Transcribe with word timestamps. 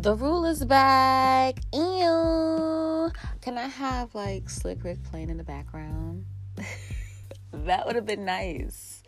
The 0.00 0.16
rule 0.16 0.46
is 0.46 0.64
back. 0.64 1.58
Ew. 1.74 3.10
Can 3.42 3.58
I 3.58 3.66
have 3.66 4.14
like 4.14 4.48
Slick 4.48 4.82
Rick 4.82 5.02
playing 5.02 5.28
in 5.28 5.36
the 5.36 5.44
background? 5.44 6.24
that 7.52 7.84
would 7.84 7.96
have 7.96 8.06
been 8.06 8.24
nice. 8.24 9.02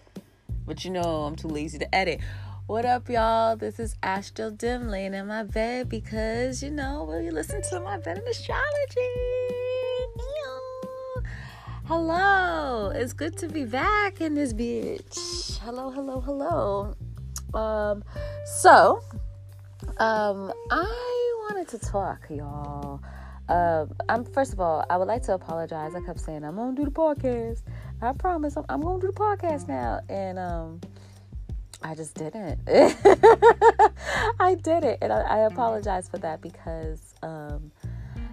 But 0.67 0.85
you 0.85 0.91
know, 0.91 1.23
I'm 1.23 1.35
too 1.35 1.49
lazy 1.49 1.79
to 1.79 1.95
edit. 1.95 2.21
What 2.67 2.85
up, 2.85 3.09
y'all? 3.09 3.57
This 3.57 3.81
is 3.81 3.97
Astral 4.03 4.51
Dim 4.51 4.91
laying 4.91 5.15
in 5.15 5.29
my 5.29 5.45
bed 5.45 5.89
because 5.89 6.63
you 6.63 6.71
know, 6.71 7.05
will 7.05 7.23
you 7.23 7.31
listen 7.31 7.63
to 7.71 7.81
my 7.81 7.97
bed 7.97 8.19
in 8.19 8.29
astrology? 8.29 8.61
Ew. 10.19 11.23
Hello, 11.87 12.93
it's 12.95 13.15
good 13.15 13.39
to 13.39 13.49
be 13.49 13.65
back 13.65 14.21
in 14.21 14.35
this 14.35 14.53
bitch. 14.53 15.59
Hello, 15.61 15.91
hello, 15.91 16.21
hello. 16.21 16.95
Um, 17.55 18.05
so 18.45 19.03
um, 20.03 20.53
I 20.69 21.35
wanted 21.49 21.69
to 21.69 21.79
talk, 21.79 22.27
y'all. 22.29 23.01
Um, 23.49 23.95
I'm 24.09 24.25
first 24.25 24.53
of 24.53 24.59
all, 24.59 24.85
I 24.91 24.97
would 24.97 25.07
like 25.07 25.23
to 25.25 25.35
apologize. 25.35 25.95
I 25.95 26.01
kept 26.01 26.19
saying 26.19 26.43
I'm 26.43 26.57
gonna 26.57 26.75
do 26.75 26.85
the 26.85 26.91
podcast. 26.91 27.63
I 28.01 28.13
promise 28.13 28.57
I'm, 28.57 28.65
I'm 28.69 28.81
gonna 28.81 29.01
do 29.01 29.07
the 29.07 29.13
podcast 29.13 29.69
now, 29.69 30.01
and 30.09 30.41
um, 30.41 30.81
I 31.83 31.95
just 31.95 32.17
didn't. 32.17 32.59
I 34.41 34.57
did 34.57 34.83
it, 34.83 34.99
and 35.03 35.13
I, 35.13 35.21
I 35.21 35.39
apologize 35.41 36.09
for 36.09 36.19
that 36.19 36.41
because 36.41 37.15
um, 37.23 37.71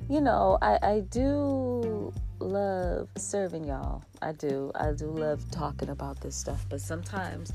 you 0.09 0.21
know, 0.21 0.57
I, 0.63 0.79
I 0.81 0.99
do 1.01 2.11
love 2.39 3.09
serving 3.17 3.65
y'all. 3.65 4.03
I 4.21 4.31
do. 4.31 4.71
I 4.75 4.91
do 4.91 5.07
love 5.07 5.49
talking 5.51 5.89
about 5.89 6.19
this 6.21 6.35
stuff. 6.35 6.65
But 6.69 6.81
sometimes 6.81 7.51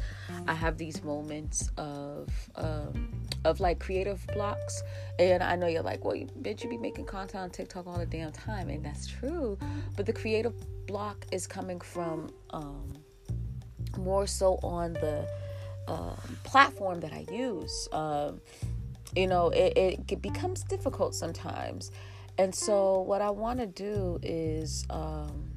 I 0.47 0.55
have 0.55 0.79
these 0.79 1.03
moments 1.03 1.71
of 1.77 2.29
um, 2.57 3.11
of 3.45 3.61
like 3.61 3.79
creative 3.79 4.27
blocks, 4.35 4.83
and 5.19 5.43
I 5.43 5.57
know 5.57 5.67
you're 5.67 5.83
like, 5.83 6.05
well, 6.05 6.15
you, 6.15 6.27
bitch, 6.41 6.63
you 6.65 6.71
be 6.71 6.79
making 6.79 7.07
content 7.07 7.43
on 7.43 7.51
TikTok 7.51 7.87
all 7.87 7.99
the 7.99 8.07
damn 8.07 8.33
time, 8.33 8.69
and 8.71 8.85
that's 8.85 9.07
true. 9.07 9.59
But 9.97 10.07
the 10.07 10.13
creative 10.13 10.55
block 10.87 11.27
is 11.33 11.47
coming 11.47 11.81
from 11.81 12.31
um, 12.51 12.93
more 13.99 14.27
so 14.27 14.59
on 14.63 14.95
the 14.95 15.27
um, 15.89 16.39
platform 16.45 17.01
that 17.01 17.13
I 17.13 17.27
use. 17.33 17.89
Um, 17.93 18.41
you 19.15 19.27
know, 19.27 19.51
it, 19.51 20.01
it 20.09 20.23
becomes 20.23 20.65
difficult 20.65 21.15
sometimes 21.15 21.93
and 22.39 22.55
so, 22.55 23.01
what 23.03 23.23
I 23.23 23.31
want 23.31 23.61
to 23.61 23.67
do 23.67 24.19
is 24.23 24.85
um, 24.91 25.51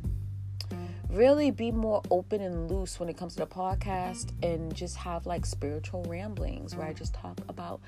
really 1.10 1.52
be 1.52 1.72
more 1.72 2.02
open 2.12 2.42
and 2.42 2.70
loose 2.70 3.00
when 3.00 3.10
it 3.10 3.18
comes 3.18 3.34
to 3.34 3.40
the 3.40 3.48
podcast 3.48 4.32
and 4.44 4.74
just 4.76 4.98
have 4.98 5.26
like 5.26 5.46
spiritual 5.46 6.04
ramblings 6.08 6.76
where 6.76 6.88
I 6.88 6.94
just 6.94 7.14
talk 7.14 7.40
about 7.50 7.82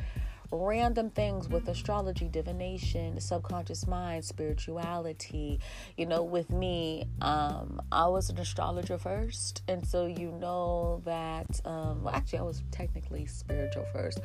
random 0.52 1.12
things 1.12 1.48
with 1.48 1.68
astrology, 1.68 2.28
divination, 2.28 3.16
the 3.16 3.22
subconscious 3.22 3.86
mind, 3.86 4.26
spirituality. 4.26 5.60
You 5.98 6.08
know, 6.08 6.24
with 6.24 6.50
me, 6.50 7.06
um, 7.22 7.82
I 7.92 8.08
was 8.08 8.30
an 8.30 8.40
astrologer 8.40 8.98
first, 8.98 9.62
and 9.68 9.86
so 9.86 10.06
you 10.06 10.32
know 10.32 11.02
that. 11.06 11.62
Um, 11.66 12.04
well, 12.04 12.16
actually, 12.16 12.40
I 12.40 12.44
was 12.44 12.64
technically 12.72 13.26
spiritual 13.26 13.86
first, 13.94 14.20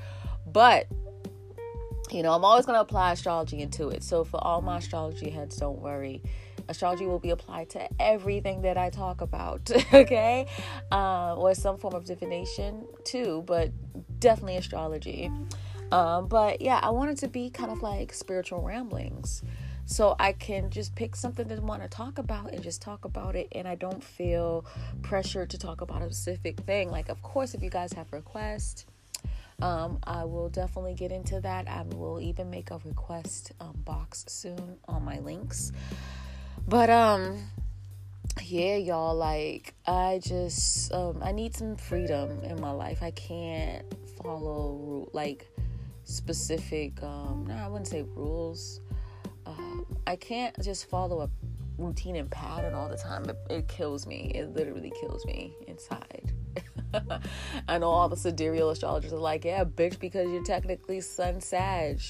but 0.47 0.87
you 2.11 2.23
know, 2.23 2.33
I'm 2.33 2.45
always 2.45 2.67
going 2.67 2.77
to 2.77 2.81
apply 2.81 3.13
astrology 3.13 3.61
into 3.61 3.89
it. 3.89 4.03
So 4.03 4.25
for 4.25 4.43
all 4.43 4.61
my 4.61 4.79
astrology 4.79 5.31
heads, 5.31 5.57
don't 5.57 5.81
worry. 5.81 6.23
Astrology 6.69 7.07
will 7.07 7.19
be 7.19 7.31
applied 7.31 7.71
to 7.71 7.89
everything 8.01 8.63
that 8.63 8.77
I 8.77 8.91
talk 8.91 9.21
about, 9.21 9.71
okay? 9.93 10.47
Uh, 10.93 11.35
or 11.35 11.55
some 11.55 11.77
form 11.77 11.95
of 11.95 12.05
divination 12.05 12.87
too, 13.05 13.43
but 13.47 13.71
definitely 14.19 14.57
astrology. 14.57 15.31
Um, 15.93 16.29
but 16.29 16.61
yeah, 16.61 16.81
I 16.83 16.91
wanted 16.91 17.19
to 17.19 17.29
be 17.29 17.51
kind 17.51 17.71
of 17.71 17.83
like 17.83 18.13
spiritual 18.13 18.63
ramblings. 18.63 19.43
So 19.87 20.17
I 20.19 20.33
can 20.33 20.71
just 20.71 20.95
pick 20.95 21.15
something 21.15 21.47
that 21.49 21.59
I 21.59 21.61
want 21.61 21.83
to 21.83 21.89
talk 21.89 22.19
about 22.19 22.53
and 22.53 22.63
just 22.63 22.81
talk 22.81 23.05
about 23.05 23.37
it, 23.37 23.49
and 23.53 23.69
I 23.69 23.75
don't 23.75 24.03
feel 24.03 24.65
pressured 25.03 25.51
to 25.51 25.59
talk 25.59 25.83
about 25.83 26.01
a 26.01 26.07
specific 26.07 26.61
thing. 26.61 26.91
Like, 26.91 27.11
of 27.11 27.21
course, 27.21 27.53
if 27.53 27.63
you 27.63 27.69
guys 27.69 27.93
have 27.93 28.11
requests, 28.11 28.87
um, 29.65 29.99
I 30.05 30.25
will 30.25 30.51
definitely 30.51 30.93
get 30.93 31.11
into 31.11 31.41
that. 31.41 31.67
I 31.67 31.85
will 31.97 32.21
even 32.21 32.51
make 32.51 32.71
a 32.71 32.79
request 32.85 33.53
um, 33.61 33.73
box 33.77 34.27
soon 34.29 34.77
on 34.87 35.03
my 35.03 35.21
links. 35.21 35.73
But 36.69 36.91
um, 36.91 37.39
yeah, 38.43 38.77
y'all. 38.77 39.15
Like, 39.15 39.73
I 39.87 40.21
just 40.23 40.93
um, 40.93 41.19
I 41.23 41.33
need 41.33 41.57
some 41.57 41.77
freedom 41.77 42.41
in 42.43 42.61
my 42.61 42.73
life. 42.73 43.03
I 43.03 43.11
can't 43.13 43.87
follow 44.23 45.09
like 45.15 45.49
specific. 46.05 47.03
Um, 47.03 47.47
no, 47.49 47.55
I 47.55 47.67
wouldn't 47.69 47.89
say 47.89 48.03
rules. 48.03 48.83
Um, 49.47 49.87
I 50.07 50.17
can't 50.17 50.55
just 50.63 50.91
follow 50.91 51.23
a 51.23 51.31
routine 51.79 52.17
and 52.17 52.31
pattern 52.31 52.75
all 52.75 52.91
the 52.91 52.99
time. 52.99 53.25
It, 53.31 53.39
it 53.49 53.69
kills 53.69 54.07
me. 54.07 54.31
It 54.35 54.55
literally 54.55 54.93
kills 55.01 55.25
me 55.25 55.55
inside. 55.67 56.24
I 57.69 57.79
know 57.79 57.91
all 57.91 58.09
the 58.09 58.17
sidereal 58.17 58.71
astrologers 58.71 59.13
are 59.13 59.19
like, 59.19 59.45
yeah, 59.45 59.65
bitch, 59.65 59.99
because 59.99 60.31
you're 60.31 60.45
technically 60.45 61.01
sun 61.01 61.41
sag. 61.41 62.01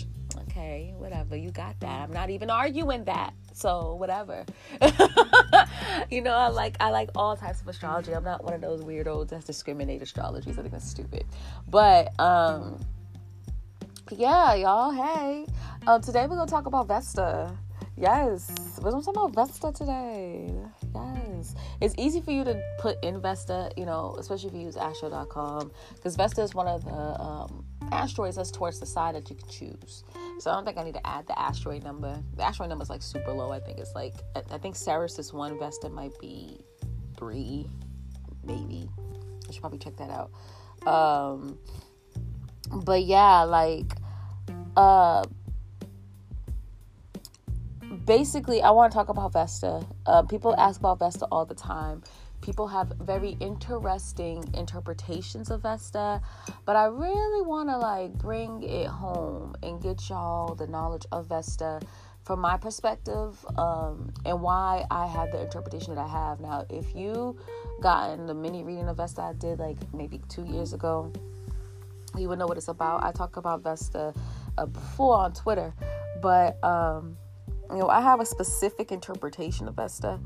Okay, 0.42 0.94
whatever. 0.96 1.36
You 1.36 1.50
got 1.50 1.78
that. 1.80 2.00
I'm 2.00 2.12
not 2.12 2.30
even 2.30 2.50
arguing 2.50 3.04
that. 3.04 3.34
So 3.52 3.94
whatever. 3.94 4.44
you 6.10 6.20
know, 6.20 6.34
I 6.34 6.48
like 6.48 6.76
I 6.80 6.90
like 6.90 7.10
all 7.14 7.36
types 7.36 7.60
of 7.60 7.68
astrology. 7.68 8.12
I'm 8.12 8.24
not 8.24 8.42
one 8.42 8.52
of 8.52 8.60
those 8.60 8.82
weirdos 8.82 9.28
that 9.28 9.46
discriminate 9.46 10.02
astrology. 10.02 10.50
I 10.50 10.54
think 10.54 10.72
that's 10.72 10.88
stupid. 10.88 11.24
But 11.68 12.18
um 12.18 12.80
yeah, 14.10 14.54
y'all, 14.54 14.90
hey. 14.90 15.46
Um 15.86 16.02
today 16.02 16.26
we're 16.26 16.36
gonna 16.36 16.50
talk 16.50 16.66
about 16.66 16.88
Vesta. 16.88 17.56
Yes, 17.96 18.50
we're 18.82 18.90
gonna 18.90 19.04
talk 19.04 19.14
about 19.14 19.34
Vesta 19.34 19.70
today. 19.72 20.50
Yes, 20.92 21.54
it's 21.80 21.94
easy 21.96 22.20
for 22.20 22.32
you 22.32 22.42
to 22.42 22.60
put 22.80 23.02
in 23.04 23.20
Vesta, 23.20 23.70
you 23.76 23.86
know, 23.86 24.16
especially 24.18 24.48
if 24.48 24.54
you 24.54 24.62
use 24.62 24.76
Astro.com, 24.76 25.70
because 25.94 26.16
Vesta 26.16 26.42
is 26.42 26.56
one 26.56 26.66
of 26.66 26.84
the 26.84 26.90
um, 26.92 27.64
asteroids 27.92 28.34
that's 28.34 28.50
towards 28.50 28.80
the 28.80 28.86
side 28.86 29.14
that 29.14 29.30
you 29.30 29.36
can 29.36 29.48
choose. 29.48 30.02
So 30.40 30.50
I 30.50 30.54
don't 30.54 30.64
think 30.64 30.76
I 30.76 30.82
need 30.82 30.94
to 30.94 31.06
add 31.06 31.28
the 31.28 31.38
asteroid 31.38 31.84
number. 31.84 32.20
The 32.34 32.42
asteroid 32.44 32.68
number 32.68 32.82
is 32.82 32.90
like 32.90 33.02
super 33.02 33.30
low. 33.30 33.52
I 33.52 33.60
think 33.60 33.78
it's 33.78 33.94
like 33.94 34.14
I 34.50 34.58
think 34.58 34.74
Ceres 34.74 35.16
is 35.20 35.32
one, 35.32 35.56
Vesta 35.56 35.88
might 35.88 36.18
be 36.18 36.64
three, 37.16 37.70
maybe. 38.42 38.90
I 39.48 39.52
should 39.52 39.60
probably 39.60 39.78
check 39.78 39.96
that 39.98 40.10
out. 40.10 40.32
Um, 40.84 41.58
but 42.72 43.04
yeah, 43.04 43.42
like 43.44 43.92
uh 44.76 45.24
basically, 48.04 48.62
I 48.62 48.70
want 48.70 48.92
to 48.92 48.96
talk 48.96 49.08
about 49.08 49.32
Vesta. 49.32 49.84
Uh, 50.06 50.22
people 50.22 50.54
ask 50.58 50.80
about 50.80 50.98
Vesta 50.98 51.26
all 51.26 51.44
the 51.44 51.54
time. 51.54 52.02
People 52.40 52.68
have 52.68 52.92
very 53.00 53.36
interesting 53.40 54.44
interpretations 54.54 55.50
of 55.50 55.62
Vesta, 55.62 56.20
but 56.66 56.76
I 56.76 56.86
really 56.86 57.40
want 57.40 57.70
to 57.70 57.78
like 57.78 58.12
bring 58.14 58.62
it 58.62 58.86
home 58.86 59.54
and 59.62 59.80
get 59.80 60.10
y'all 60.10 60.54
the 60.54 60.66
knowledge 60.66 61.06
of 61.10 61.28
Vesta 61.28 61.80
from 62.22 62.40
my 62.40 62.56
perspective 62.56 63.44
um, 63.56 64.12
and 64.26 64.40
why 64.40 64.84
I 64.90 65.06
have 65.06 65.30
the 65.30 65.40
interpretation 65.40 65.94
that 65.94 66.00
I 66.02 66.08
have. 66.08 66.40
Now, 66.40 66.66
if 66.68 66.94
you 66.94 67.38
gotten 67.80 68.26
the 68.26 68.34
mini 68.34 68.62
reading 68.62 68.88
of 68.88 68.98
Vesta 68.98 69.22
I 69.22 69.32
did 69.34 69.58
like 69.58 69.78
maybe 69.94 70.20
two 70.28 70.44
years 70.44 70.74
ago, 70.74 71.12
you 72.16 72.28
would 72.28 72.38
know 72.38 72.46
what 72.46 72.58
it's 72.58 72.68
about. 72.68 73.04
I 73.04 73.12
talk 73.12 73.36
about 73.38 73.62
Vesta 73.62 74.12
uh, 74.58 74.66
before 74.66 75.16
on 75.16 75.32
Twitter, 75.32 75.74
but 76.20 76.62
um, 76.62 77.16
you 77.70 77.78
know, 77.78 77.88
I 77.88 78.00
have 78.00 78.20
a 78.20 78.26
specific 78.26 78.92
interpretation 78.92 79.68
of 79.68 79.74
Vesta 79.74 80.20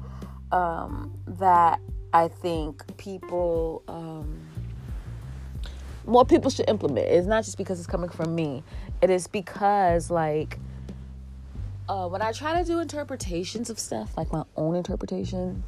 um, 0.53 1.19
that 1.26 1.81
I 2.12 2.28
think 2.28 2.97
people, 2.97 3.82
um, 3.88 4.41
more 6.06 6.25
people 6.25 6.50
should 6.50 6.69
implement. 6.69 7.06
It's 7.06 7.26
not 7.26 7.44
just 7.44 7.58
because 7.58 7.79
it's 7.79 7.87
coming 7.87 8.11
from 8.11 8.35
me. 8.35 8.62
It 9.02 9.11
is 9.11 9.26
because, 9.26 10.11
like, 10.11 10.58
uh, 11.88 12.08
when 12.08 12.23
I 12.23 12.32
try 12.32 12.61
to 12.61 12.67
do 12.67 12.81
interpretations 12.81 13.70
of 13.70 13.79
stuff, 13.79 14.17
like 14.17 14.32
my 14.32 14.44
own 14.56 14.75
interpretation, 14.75 15.62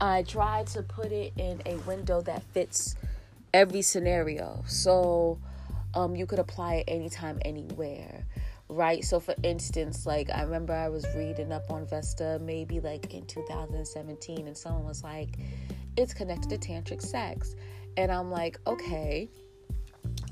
I 0.00 0.22
try 0.22 0.64
to 0.64 0.82
put 0.82 1.12
it 1.12 1.32
in 1.36 1.62
a 1.66 1.76
window 1.78 2.20
that 2.22 2.42
fits 2.52 2.96
every 3.52 3.82
scenario. 3.82 4.62
So 4.66 5.38
um, 5.94 6.14
you 6.16 6.26
could 6.26 6.38
apply 6.38 6.76
it 6.76 6.84
anytime, 6.88 7.38
anywhere 7.44 8.26
right? 8.68 9.04
So, 9.04 9.20
for 9.20 9.34
instance, 9.42 10.06
like 10.06 10.30
I 10.30 10.42
remember 10.42 10.72
I 10.72 10.88
was 10.88 11.06
reading 11.14 11.52
up 11.52 11.70
on 11.70 11.86
Vesta 11.86 12.38
maybe 12.42 12.80
like 12.80 13.12
in 13.14 13.26
2017, 13.26 14.46
and 14.46 14.56
someone 14.56 14.84
was 14.84 15.02
like, 15.02 15.38
it's 15.96 16.14
connected 16.14 16.60
to 16.60 16.68
tantric 16.68 17.02
sex. 17.02 17.54
And 17.96 18.10
I'm 18.12 18.30
like, 18.30 18.58
okay, 18.66 19.30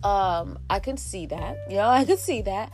um, 0.02 0.58
I 0.69 0.81
can 0.81 0.96
see 0.96 1.26
that, 1.26 1.56
you 1.69 1.76
know, 1.76 1.88
I 1.88 2.04
can 2.04 2.19
see 2.19 2.42
that. 2.42 2.72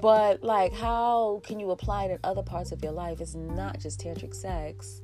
But 0.00 0.42
like, 0.42 0.72
how 0.72 1.42
can 1.44 1.60
you 1.60 1.70
apply 1.70 2.04
it 2.04 2.10
in 2.12 2.18
other 2.24 2.42
parts 2.42 2.72
of 2.72 2.82
your 2.82 2.92
life? 2.92 3.20
It's 3.20 3.34
not 3.34 3.78
just 3.78 4.00
tantric 4.00 4.34
sex. 4.34 5.02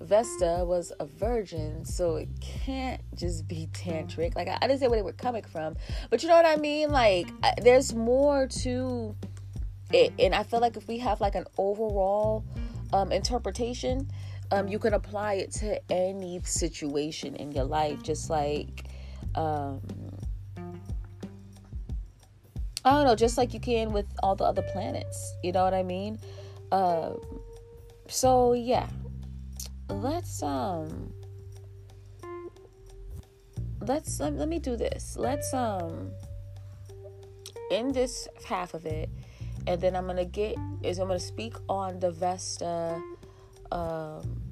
Vesta 0.00 0.64
was 0.66 0.92
a 0.98 1.06
virgin, 1.06 1.84
so 1.84 2.16
it 2.16 2.28
can't 2.40 3.00
just 3.14 3.46
be 3.46 3.68
tantric. 3.72 4.34
Like 4.34 4.48
I, 4.48 4.58
didn't 4.66 4.80
say 4.80 4.88
where 4.88 4.98
they 4.98 5.02
were 5.02 5.12
coming 5.12 5.44
from, 5.44 5.76
but 6.10 6.22
you 6.22 6.28
know 6.28 6.34
what 6.34 6.46
I 6.46 6.56
mean. 6.56 6.90
Like 6.90 7.28
I, 7.42 7.54
there's 7.62 7.94
more 7.94 8.48
to 8.48 9.14
it, 9.92 10.12
and 10.18 10.34
I 10.34 10.42
feel 10.42 10.60
like 10.60 10.76
if 10.76 10.88
we 10.88 10.98
have 10.98 11.20
like 11.20 11.34
an 11.34 11.44
overall 11.58 12.44
um, 12.92 13.12
interpretation, 13.12 14.10
um, 14.50 14.68
you 14.68 14.78
can 14.78 14.94
apply 14.94 15.34
it 15.34 15.52
to 15.52 15.80
any 15.92 16.40
situation 16.44 17.36
in 17.36 17.52
your 17.52 17.64
life, 17.64 18.02
just 18.02 18.30
like. 18.30 18.84
Um, 19.34 19.80
I 22.84 22.90
don't 22.90 23.06
know, 23.06 23.14
just 23.14 23.38
like 23.38 23.54
you 23.54 23.60
can 23.60 23.92
with 23.92 24.06
all 24.22 24.34
the 24.34 24.44
other 24.44 24.62
planets. 24.62 25.36
You 25.42 25.52
know 25.52 25.62
what 25.62 25.74
I 25.74 25.84
mean? 25.84 26.18
Uh, 26.72 27.12
so 28.08 28.54
yeah, 28.54 28.88
let's 29.88 30.42
um, 30.42 31.12
let's 33.80 34.18
let, 34.18 34.34
let 34.34 34.48
me 34.48 34.58
do 34.58 34.76
this. 34.76 35.16
Let's 35.16 35.54
um, 35.54 36.10
in 37.70 37.92
this 37.92 38.26
half 38.44 38.74
of 38.74 38.84
it, 38.84 39.08
and 39.66 39.80
then 39.80 39.96
I'm 39.96 40.06
gonna 40.06 40.24
get 40.24 40.56
is 40.82 40.98
I'm 40.98 41.08
gonna 41.08 41.18
speak 41.18 41.54
on 41.68 42.00
the 42.00 42.10
Vesta, 42.10 43.00
um, 43.70 44.42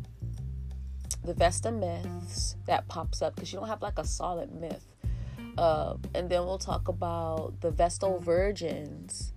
the 1.25 1.35
Vesta 1.35 1.71
myths 1.71 2.57
that 2.67 2.87
pops 2.89 3.23
up 3.23 3.35
because 3.35 3.53
you 3.53 3.59
don't 3.59 3.69
have 3.69 3.83
like 3.83 3.99
a 3.99 4.05
solid 4.05 4.53
myth 4.55 4.87
uh, 5.59 5.95
and 6.15 6.29
then 6.31 6.45
we'll 6.45 6.59
talk 6.59 6.89
about 6.89 7.61
the 7.61 7.71
Vestal 7.71 8.19
Virgins, 8.19 9.33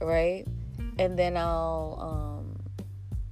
right? 0.00 0.44
And 0.98 1.18
then 1.18 1.36
I'll 1.36 1.98
um, 2.00 2.37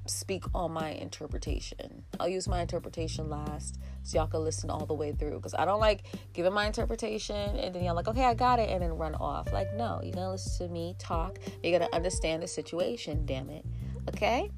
speak 0.09 0.45
on 0.55 0.73
my 0.73 0.91
interpretation. 0.91 2.05
I'll 2.19 2.29
use 2.29 2.49
my 2.49 2.61
interpretation 2.61 3.29
last 3.29 3.79
so 4.03 4.19
y'all 4.19 4.27
can 4.27 4.45
listen 4.45 4.71
all 4.71 4.87
the 4.87 4.95
way 4.95 5.13
through 5.13 5.37
because 5.37 5.55
I 5.55 5.65
don't 5.65 5.81
like 5.81 6.05
giving 6.33 6.53
my 6.53 6.67
interpretation 6.67 7.37
and 7.57 7.75
then 7.75 7.85
y'all 7.85 7.95
like, 7.95 8.09
okay, 8.09 8.25
I 8.25 8.35
got 8.35 8.59
it, 8.59 8.71
and 8.71 8.83
then 8.83 8.93
run 8.93 9.15
off. 9.15 9.53
Like, 9.53 9.75
no, 9.75 10.01
you're 10.03 10.13
gonna 10.13 10.33
listen 10.33 10.69
to 10.69 10.73
me 10.73 10.95
talk. 10.99 11.39
You're 11.63 11.79
gonna 11.79 11.91
understand 11.93 12.43
the 12.43 12.49
situation, 12.49 13.27
damn 13.27 13.51
it. 13.51 13.65
Okay? 14.09 14.51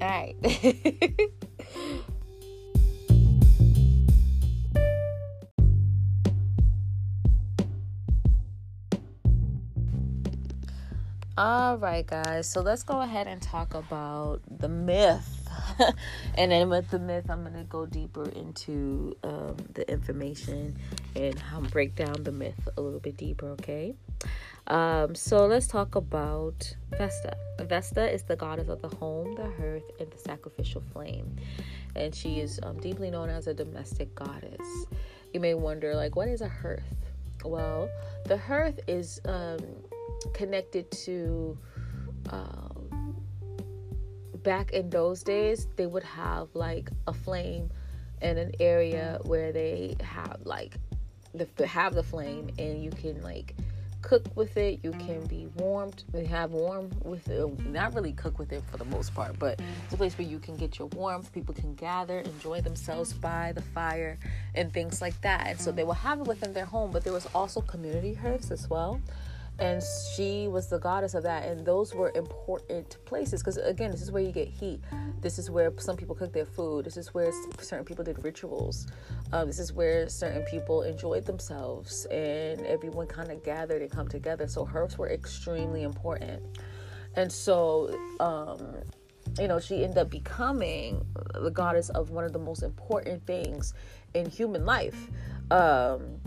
All 0.00 0.08
right. 0.08 0.36
All 11.38 11.78
right, 11.78 12.04
guys. 12.04 12.50
So 12.50 12.62
let's 12.62 12.82
go 12.82 13.00
ahead 13.00 13.28
and 13.28 13.40
talk 13.40 13.74
about 13.74 14.40
the 14.50 14.68
myth. 14.68 15.48
and 16.34 16.50
then 16.50 16.68
with 16.68 16.90
the 16.90 16.98
myth, 16.98 17.30
I'm 17.30 17.42
going 17.42 17.54
to 17.54 17.62
go 17.62 17.86
deeper 17.86 18.28
into 18.30 19.16
um, 19.22 19.54
the 19.72 19.88
information 19.88 20.76
and 21.14 21.38
how 21.38 21.60
break 21.60 21.94
down 21.94 22.24
the 22.24 22.32
myth 22.32 22.68
a 22.76 22.80
little 22.80 22.98
bit 22.98 23.16
deeper, 23.16 23.50
okay? 23.50 23.94
Um, 24.66 25.14
so 25.14 25.46
let's 25.46 25.68
talk 25.68 25.94
about 25.94 26.74
Vesta. 26.98 27.36
Vesta 27.60 28.12
is 28.12 28.24
the 28.24 28.34
goddess 28.34 28.68
of 28.68 28.82
the 28.82 28.88
home, 28.88 29.36
the 29.36 29.48
hearth, 29.62 29.88
and 30.00 30.10
the 30.10 30.18
sacrificial 30.18 30.82
flame. 30.92 31.36
And 31.94 32.12
she 32.12 32.40
is 32.40 32.58
um, 32.64 32.80
deeply 32.80 33.12
known 33.12 33.28
as 33.28 33.46
a 33.46 33.54
domestic 33.54 34.12
goddess. 34.16 34.86
You 35.32 35.38
may 35.38 35.54
wonder, 35.54 35.94
like, 35.94 36.16
what 36.16 36.26
is 36.26 36.40
a 36.40 36.48
hearth? 36.48 36.96
Well, 37.44 37.88
the 38.24 38.38
hearth 38.38 38.80
is 38.88 39.20
um, 39.24 39.60
connected 40.32 40.90
to 40.90 41.56
um, 42.30 42.88
back 44.42 44.72
in 44.72 44.90
those 44.90 45.22
days 45.22 45.68
they 45.76 45.86
would 45.86 46.02
have 46.02 46.48
like 46.54 46.90
a 47.06 47.12
flame 47.12 47.70
in 48.22 48.38
an 48.38 48.52
area 48.60 49.18
where 49.24 49.52
they 49.52 49.96
have 50.00 50.38
like 50.44 50.76
the 51.34 51.66
have 51.66 51.94
the 51.94 52.02
flame 52.02 52.50
and 52.58 52.82
you 52.82 52.90
can 52.90 53.22
like 53.22 53.54
cook 54.00 54.24
with 54.36 54.56
it 54.56 54.78
you 54.84 54.92
can 54.92 55.26
be 55.26 55.48
warmed 55.56 56.04
they 56.12 56.24
have 56.24 56.52
warm 56.52 56.88
with 57.02 57.28
it 57.28 57.66
not 57.66 57.92
really 57.94 58.12
cook 58.12 58.38
with 58.38 58.52
it 58.52 58.62
for 58.70 58.76
the 58.76 58.84
most 58.84 59.12
part 59.12 59.36
but 59.40 59.60
it's 59.84 59.92
a 59.92 59.96
place 59.96 60.16
where 60.16 60.26
you 60.26 60.38
can 60.38 60.56
get 60.56 60.78
your 60.78 60.86
warmth 60.88 61.32
people 61.32 61.52
can 61.52 61.74
gather 61.74 62.20
enjoy 62.20 62.60
themselves 62.60 63.12
by 63.12 63.52
the 63.52 63.62
fire 63.62 64.16
and 64.54 64.72
things 64.72 65.00
like 65.00 65.20
that. 65.20 65.46
And 65.48 65.60
so 65.60 65.72
they 65.72 65.84
will 65.84 65.92
have 65.94 66.20
it 66.20 66.26
within 66.26 66.52
their 66.52 66.64
home 66.64 66.92
but 66.92 67.02
there 67.02 67.12
was 67.12 67.26
also 67.34 67.60
community 67.60 68.14
hearths 68.14 68.50
as 68.50 68.70
well 68.70 69.00
and 69.58 69.82
she 70.14 70.46
was 70.46 70.68
the 70.68 70.78
goddess 70.78 71.14
of 71.14 71.24
that. 71.24 71.44
And 71.44 71.66
those 71.66 71.94
were 71.94 72.12
important 72.14 72.96
places 73.04 73.40
because 73.42 73.56
again 73.56 73.90
this 73.90 74.02
is 74.02 74.12
where 74.12 74.22
you 74.22 74.30
get 74.30 74.48
heat. 74.48 74.80
This 75.20 75.38
is 75.38 75.50
where 75.50 75.72
some 75.78 75.96
people 75.96 76.14
cook 76.14 76.32
their 76.32 76.46
food. 76.46 76.84
This 76.84 76.96
is 76.96 77.12
where 77.12 77.32
certain 77.60 77.84
people 77.84 78.04
did 78.04 78.22
rituals. 78.22 78.86
Um, 79.32 79.48
this 79.48 79.58
is 79.58 79.72
where 79.72 80.08
certain 80.08 80.42
people 80.44 80.82
enjoyed 80.82 81.26
themselves. 81.26 82.06
And 82.06 82.64
everyone 82.66 83.08
kind 83.08 83.32
of 83.32 83.42
gathered 83.42 83.82
and 83.82 83.90
come 83.90 84.06
together. 84.06 84.46
So 84.46 84.68
herbs 84.72 84.96
were 84.96 85.10
extremely 85.10 85.82
important. 85.82 86.42
And 87.16 87.32
so 87.32 87.98
um, 88.20 88.76
you 89.40 89.48
know 89.48 89.58
she 89.58 89.82
ended 89.82 89.98
up 89.98 90.10
becoming 90.10 91.04
the 91.34 91.50
goddess 91.50 91.88
of 91.90 92.10
one 92.10 92.24
of 92.24 92.32
the 92.32 92.38
most 92.38 92.62
important 92.62 93.26
things 93.26 93.74
in 94.14 94.30
human 94.30 94.64
life. 94.64 95.08
Um, 95.50 96.20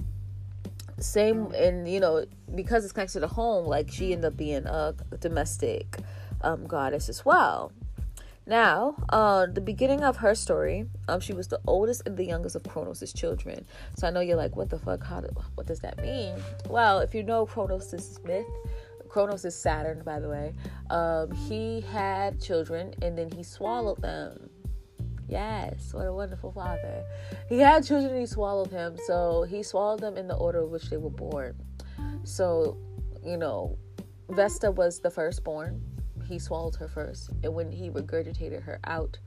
same 1.01 1.51
and 1.53 1.87
you 1.87 1.99
know 1.99 2.25
because 2.55 2.83
it's 2.83 2.93
connected 2.93 3.21
to 3.21 3.27
home 3.27 3.65
like 3.65 3.91
she 3.91 4.13
ended 4.13 4.25
up 4.25 4.37
being 4.37 4.65
a 4.65 4.95
domestic 5.19 5.97
um, 6.41 6.65
goddess 6.67 7.09
as 7.09 7.25
well. 7.25 7.71
Now 8.45 8.95
uh, 9.09 9.45
the 9.45 9.61
beginning 9.61 10.03
of 10.03 10.17
her 10.17 10.35
story 10.35 10.85
um, 11.07 11.19
she 11.19 11.33
was 11.33 11.47
the 11.47 11.59
oldest 11.67 12.03
and 12.05 12.17
the 12.17 12.25
youngest 12.25 12.55
of 12.55 12.63
Kronos' 12.63 13.13
children. 13.13 13.65
So 13.95 14.07
i 14.07 14.11
know 14.11 14.19
you're 14.19 14.37
like 14.37 14.55
what 14.55 14.69
the 14.69 14.79
fuck? 14.79 15.03
How 15.03 15.21
do, 15.21 15.29
what 15.55 15.67
does 15.67 15.79
that 15.79 16.01
mean? 16.01 16.35
Well 16.69 16.99
if 16.99 17.15
you 17.15 17.23
know 17.23 17.45
Kronos' 17.45 18.19
myth 18.25 18.45
Kronos 19.11 19.43
is 19.43 19.55
Saturn, 19.55 20.03
by 20.05 20.21
the 20.21 20.29
way. 20.29 20.53
Um, 20.89 21.31
he 21.31 21.81
had 21.81 22.39
children 22.39 22.93
and 23.01 23.17
then 23.17 23.29
he 23.29 23.43
swallowed 23.43 24.01
them 24.01 24.50
Yes, 25.31 25.93
what 25.93 26.05
a 26.05 26.13
wonderful 26.13 26.51
father. 26.51 27.05
He 27.47 27.59
had 27.59 27.85
children, 27.85 28.19
he 28.19 28.25
swallowed 28.25 28.69
him. 28.69 28.97
So 29.07 29.43
he 29.43 29.63
swallowed 29.63 30.01
them 30.01 30.17
in 30.17 30.27
the 30.27 30.35
order 30.35 30.63
of 30.63 30.69
which 30.69 30.89
they 30.89 30.97
were 30.97 31.09
born. 31.09 31.55
So, 32.23 32.77
you 33.25 33.37
know, 33.37 33.77
Vesta 34.29 34.69
was 34.69 34.99
the 34.99 35.09
firstborn. 35.09 35.81
He 36.27 36.37
swallowed 36.37 36.75
her 36.75 36.89
first. 36.89 37.29
And 37.43 37.55
when 37.55 37.71
he 37.71 37.89
regurgitated 37.89 38.61
her 38.63 38.81
out, 38.83 39.19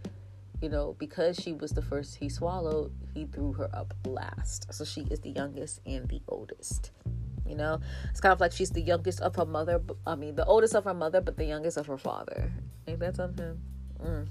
you 0.60 0.68
know, 0.68 0.94
because 0.98 1.36
she 1.36 1.54
was 1.54 1.70
the 1.70 1.82
first 1.82 2.16
he 2.16 2.28
swallowed, 2.28 2.92
he 3.14 3.24
threw 3.24 3.54
her 3.54 3.70
up 3.74 3.94
last. 4.04 4.74
So 4.74 4.84
she 4.84 5.06
is 5.10 5.20
the 5.20 5.30
youngest 5.30 5.80
and 5.86 6.06
the 6.06 6.20
oldest. 6.28 6.90
You 7.46 7.54
know, 7.54 7.80
it's 8.10 8.20
kind 8.20 8.34
of 8.34 8.40
like 8.40 8.52
she's 8.52 8.70
the 8.70 8.82
youngest 8.82 9.22
of 9.22 9.36
her 9.36 9.46
mother. 9.46 9.80
I 10.06 10.16
mean, 10.16 10.34
the 10.34 10.44
oldest 10.44 10.74
of 10.74 10.84
her 10.84 10.94
mother, 10.94 11.22
but 11.22 11.38
the 11.38 11.46
youngest 11.46 11.78
of 11.78 11.86
her 11.86 11.98
father. 11.98 12.52
Ain't 12.86 13.00
that 13.00 13.16
something? 13.16 13.58
Mm. 14.02 14.28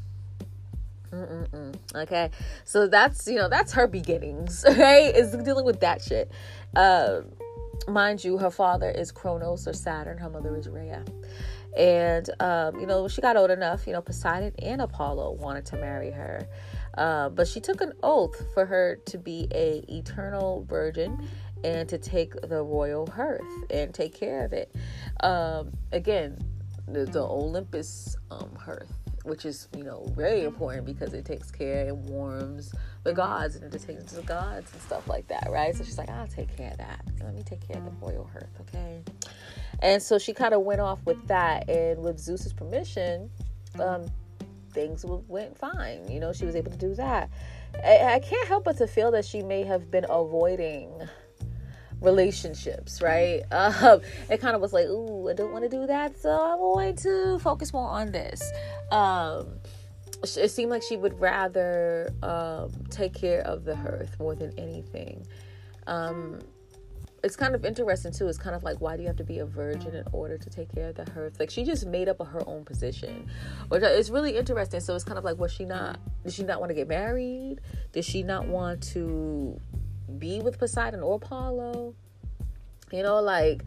Mm-mm-mm. 1.14 1.76
Okay, 1.96 2.32
so 2.66 2.88
that's 2.88 3.28
you 3.28 3.36
know 3.36 3.48
that's 3.48 3.72
her 3.74 3.86
beginnings, 3.86 4.66
right? 4.78 5.16
Is 5.16 5.36
dealing 5.44 5.66
with 5.66 5.80
that 5.82 6.02
shit. 6.02 6.32
Uh, 6.76 7.22
mind 7.88 8.24
you, 8.24 8.40
her 8.40 8.50
father 8.50 8.90
is 8.90 9.12
Kronos 9.12 9.68
or 9.68 9.74
Saturn. 9.74 10.18
Her 10.18 10.30
mother 10.30 10.56
is 10.56 10.68
Rhea, 10.68 11.06
and 11.78 12.28
um, 12.40 12.80
you 12.80 12.88
know 12.88 13.08
she 13.08 13.22
got 13.22 13.38
old 13.38 13.52
enough. 13.52 13.86
You 13.86 13.94
know 13.94 14.02
Poseidon 14.02 14.54
and 14.60 14.82
Apollo 14.82 15.34
wanted 15.34 15.68
to 15.68 15.78
marry 15.78 16.10
her, 16.10 16.48
uh, 16.98 17.30
but 17.30 17.48
she 17.48 17.60
took 17.60 17.82
an 17.82 17.94
oath 18.02 18.44
for 18.56 18.66
her 18.66 18.96
to 19.06 19.18
be 19.20 19.48
a 19.54 19.84
eternal 19.88 20.66
virgin 20.68 21.28
and 21.64 21.88
to 21.90 22.00
take 22.00 22.34
the 22.42 22.62
royal 22.62 23.06
hearth 23.06 23.42
and 23.70 23.94
take 23.94 24.16
care 24.20 24.44
of 24.44 24.52
it. 24.52 24.76
Um, 25.22 25.72
again, 25.92 26.40
the, 26.88 27.06
the 27.06 27.22
Olympus 27.22 28.18
um, 28.32 28.54
hearth 28.56 29.03
which 29.24 29.46
is 29.46 29.68
you 29.76 29.84
know 29.84 30.06
very 30.16 30.40
mm-hmm. 30.40 30.48
important 30.48 30.86
because 30.86 31.14
it 31.14 31.26
takes 31.26 31.50
care 31.52 31.88
and 31.88 32.06
warms 32.10 32.74
the 33.04 33.14
gods 33.14 33.56
and 33.56 33.74
it 33.74 33.82
takes 33.82 34.04
to 34.06 34.16
the 34.16 34.22
gods 34.24 34.72
and 34.72 34.82
stuff 34.82 35.08
like 35.08 35.28
that, 35.28 35.48
right? 35.50 35.76
So 35.76 35.84
she's 35.84 35.98
like, 35.98 36.10
I'll 36.10 36.28
take 36.28 36.56
care 36.56 36.72
of 36.72 36.78
that. 36.78 37.06
Let 37.22 37.36
me 37.36 37.44
take 37.44 37.66
care 37.68 37.78
of 37.78 37.86
the 37.86 37.92
mm-hmm. 37.92 38.06
royal 38.06 38.30
hearth, 38.32 38.52
okay? 38.62 39.02
And 39.80 40.02
so 40.02 40.18
she 40.18 40.34
kind 40.34 40.54
of 40.54 40.62
went 40.62 40.82
off 40.82 41.00
with 41.06 41.26
that, 41.28 41.70
and 41.70 42.02
with 42.02 42.20
Zeus's 42.20 42.54
permission, 42.54 43.30
mm-hmm. 43.76 43.82
um, 43.82 44.06
things 44.72 45.06
went 45.06 45.58
fine. 45.58 46.10
You 46.10 46.20
know, 46.20 46.34
she 46.34 46.46
was 46.46 46.56
able 46.56 46.72
to 46.72 46.78
do 46.78 46.96
that. 46.96 47.30
I, 47.84 48.16
I 48.16 48.20
can't 48.20 48.48
help 48.48 48.66
but 48.66 48.78
to 48.78 48.88
feel 48.88 49.12
that 49.12 49.26
she 49.26 49.42
may 49.42 49.64
have 49.64 49.90
been 49.90 50.06
avoiding 50.10 50.92
relationships, 52.04 53.02
right? 53.02 53.42
Um, 53.64 54.02
it 54.30 54.42
kind 54.42 54.56
of 54.56 54.62
was 54.62 54.74
like, 54.74 54.86
ooh, 54.88 55.30
I 55.30 55.34
don't 55.34 55.52
want 55.52 55.64
to 55.64 55.70
do 55.70 55.88
that, 55.88 56.20
so 56.20 56.30
I'm 56.30 56.60
going 56.60 56.96
to 56.98 57.40
focus 57.40 57.72
more 57.72 57.88
on 57.88 58.12
this. 58.12 58.52
Um, 58.92 59.48
it 60.22 60.52
seemed 60.52 60.70
like 60.70 60.84
she 60.84 60.98
would 60.98 61.20
rather 61.20 62.14
um, 62.22 62.72
take 62.90 63.14
care 63.14 63.42
of 63.42 63.64
the 63.64 63.76
hearth 63.76 64.18
more 64.20 64.36
than 64.36 64.58
anything. 64.60 65.26
Um, 65.88 66.40
it's 67.24 67.38
kind 67.38 67.56
of 67.56 67.64
interesting 67.64 68.12
too. 68.12 68.28
It's 68.28 68.38
kind 68.38 68.56
of 68.56 68.64
like 68.64 68.82
why 68.82 68.98
do 68.98 69.02
you 69.02 69.08
have 69.08 69.18
to 69.18 69.24
be 69.24 69.40
a 69.40 69.46
virgin 69.46 69.96
in 69.96 70.04
order 70.12 70.38
to 70.38 70.50
take 70.50 70.74
care 70.74 70.90
of 70.90 70.96
the 70.96 71.10
hearth? 71.12 71.40
Like 71.40 71.50
she 71.50 71.64
just 71.64 71.86
made 71.86 72.10
up 72.10 72.26
her 72.26 72.42
own 72.48 72.66
position, 72.66 73.30
which 73.70 73.82
is 73.82 74.12
really 74.12 74.36
interesting. 74.36 74.82
So 74.82 74.94
it's 74.94 75.06
kind 75.06 75.18
of 75.18 75.24
like 75.24 75.38
was 75.38 75.52
she 75.54 75.64
not? 75.64 76.00
Did 76.24 76.34
she 76.34 76.44
not 76.44 76.60
want 76.60 76.70
to 76.72 76.74
get 76.74 76.88
married? 76.90 77.60
Did 77.94 78.04
she 78.04 78.24
not 78.24 78.48
want 78.48 78.84
to 78.94 79.58
be 80.20 80.40
with 80.40 80.60
Poseidon 80.60 81.02
or 81.02 81.16
Apollo? 81.16 81.96
You 82.92 83.04
know, 83.04 83.22
like 83.22 83.64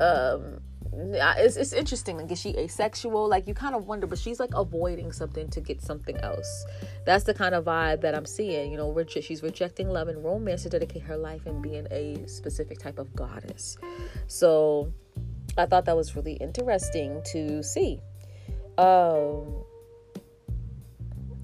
um 0.00 0.60
it's, 0.92 1.56
it's 1.56 1.72
interesting 1.72 2.16
like 2.16 2.30
is 2.30 2.40
she 2.40 2.56
asexual 2.56 3.28
like 3.28 3.46
you 3.46 3.54
kind 3.54 3.74
of 3.74 3.86
wonder 3.86 4.06
but 4.06 4.18
she's 4.18 4.40
like 4.40 4.50
avoiding 4.54 5.12
something 5.12 5.48
to 5.50 5.60
get 5.60 5.80
something 5.80 6.16
else. 6.18 6.66
That's 7.04 7.24
the 7.24 7.34
kind 7.34 7.54
of 7.54 7.64
vibe 7.64 8.00
that 8.02 8.14
i'm 8.14 8.26
seeing 8.26 8.72
you 8.72 8.78
know 8.78 9.04
she's 9.08 9.42
rejecting 9.42 9.88
love 9.88 10.08
and 10.08 10.24
romance 10.24 10.62
to 10.64 10.70
dedicate 10.70 11.02
her 11.02 11.16
life 11.16 11.46
and 11.46 11.62
being 11.62 11.86
a 11.90 12.26
specific 12.26 12.78
type 12.78 12.98
of 12.98 13.14
goddess. 13.14 13.78
So 14.26 14.92
i 15.56 15.66
thought 15.66 15.84
that 15.86 15.96
was 15.96 16.16
really 16.16 16.34
interesting 16.34 17.22
to 17.32 17.62
see. 17.62 18.00
Um 18.76 19.64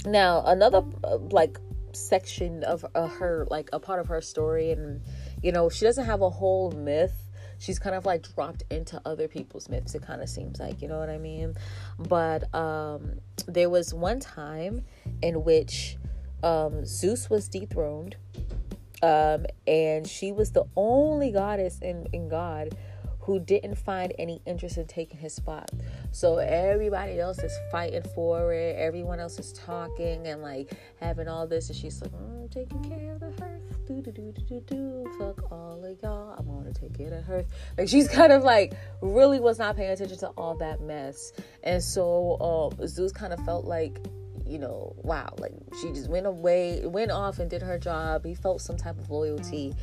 now 0.07 0.45
another 0.47 0.83
uh, 1.03 1.19
like 1.31 1.59
section 1.97 2.63
of 2.65 2.85
uh, 2.95 3.07
her 3.07 3.47
like 3.51 3.69
a 3.73 3.81
part 3.81 4.01
of 4.01 4.09
her 4.09 4.21
story 4.21 4.71
and 4.71 5.01
you 5.43 5.53
know 5.53 5.69
she 5.69 5.85
doesn't 5.85 6.05
have 6.07 6.23
a 6.23 6.31
whole 6.31 6.71
myth. 6.73 7.13
She's 7.59 7.79
kind 7.79 7.95
of 7.95 8.05
like 8.05 8.23
dropped 8.35 8.65
into 8.71 9.01
other 9.05 9.29
people's 9.29 9.69
myths 9.69 9.95
it 9.95 10.03
kind 10.03 10.21
of 10.21 10.29
seems 10.29 10.59
like 10.59 10.83
you 10.83 10.89
know 10.89 10.99
what 10.99 11.09
i 11.09 11.19
mean? 11.19 11.55
But 11.99 12.53
um 12.55 13.21
there 13.47 13.71
was 13.71 13.95
one 13.95 14.21
time 14.21 14.85
in 15.23 15.45
which 15.45 15.97
um 16.43 16.85
zeus 16.85 17.31
was 17.31 17.49
dethroned 17.49 18.17
um 19.03 19.47
and 19.67 20.07
she 20.07 20.33
was 20.33 20.53
the 20.53 20.65
only 20.77 21.31
goddess 21.31 21.79
in 21.81 22.07
in 22.13 22.29
god 22.29 22.77
who 23.25 23.41
didn't 23.41 23.77
find 23.77 24.13
any 24.19 24.43
interest 24.45 24.77
in 24.77 24.87
taking 24.87 25.19
his 25.19 25.35
spot. 25.35 25.71
So 26.13 26.37
everybody 26.37 27.19
else 27.19 27.39
is 27.39 27.57
fighting 27.73 28.03
for 28.15 28.53
it. 28.53 28.77
Everyone 28.77 29.19
else 29.19 29.39
is 29.39 29.53
talking 29.55 30.27
and 30.27 30.43
like 30.43 30.73
having 31.01 31.27
all 31.27 31.47
this, 31.47 31.69
and 31.69 31.77
she's 31.77 32.03
like, 32.03 32.13
mm, 32.13 32.51
taking 32.51 32.85
care 32.85 33.15
of 33.15 33.21
the 33.21 33.33
hearth. 33.43 33.63
Do 33.87 34.03
do 34.03 34.13
do 34.13 34.33
do 34.33 34.43
do 34.43 34.61
do. 34.67 35.17
Fuck 35.19 35.51
all 35.51 35.83
of 35.83 35.99
y'all. 36.03 36.35
I'm 36.39 36.47
gonna 36.47 36.73
take 36.73 36.97
care 36.97 37.15
of 37.15 37.25
her. 37.25 37.45
Like 37.79 37.89
she's 37.89 38.09
kind 38.09 38.33
of 38.33 38.43
like 38.43 38.75
really 39.01 39.41
was 39.41 39.59
not 39.59 39.77
paying 39.77 39.91
attention 39.91 40.19
to 40.19 40.29
all 40.37 40.57
that 40.59 40.83
mess, 40.83 41.33
and 41.63 41.83
so 41.83 42.71
um, 42.79 42.87
Zeus 42.87 43.13
kind 43.13 43.33
of 43.33 43.43
felt 43.45 43.65
like 43.65 43.99
you 44.47 44.59
know, 44.59 44.95
wow, 44.99 45.35
like 45.39 45.53
she 45.81 45.89
just 45.89 46.11
went 46.11 46.27
away, 46.27 46.85
went 46.85 47.11
off 47.11 47.39
and 47.39 47.49
did 47.49 47.63
her 47.63 47.79
job. 47.79 48.27
He 48.27 48.35
felt 48.35 48.61
some 48.61 48.77
type 48.77 48.99
of 48.99 49.11
loyalty 49.11 49.75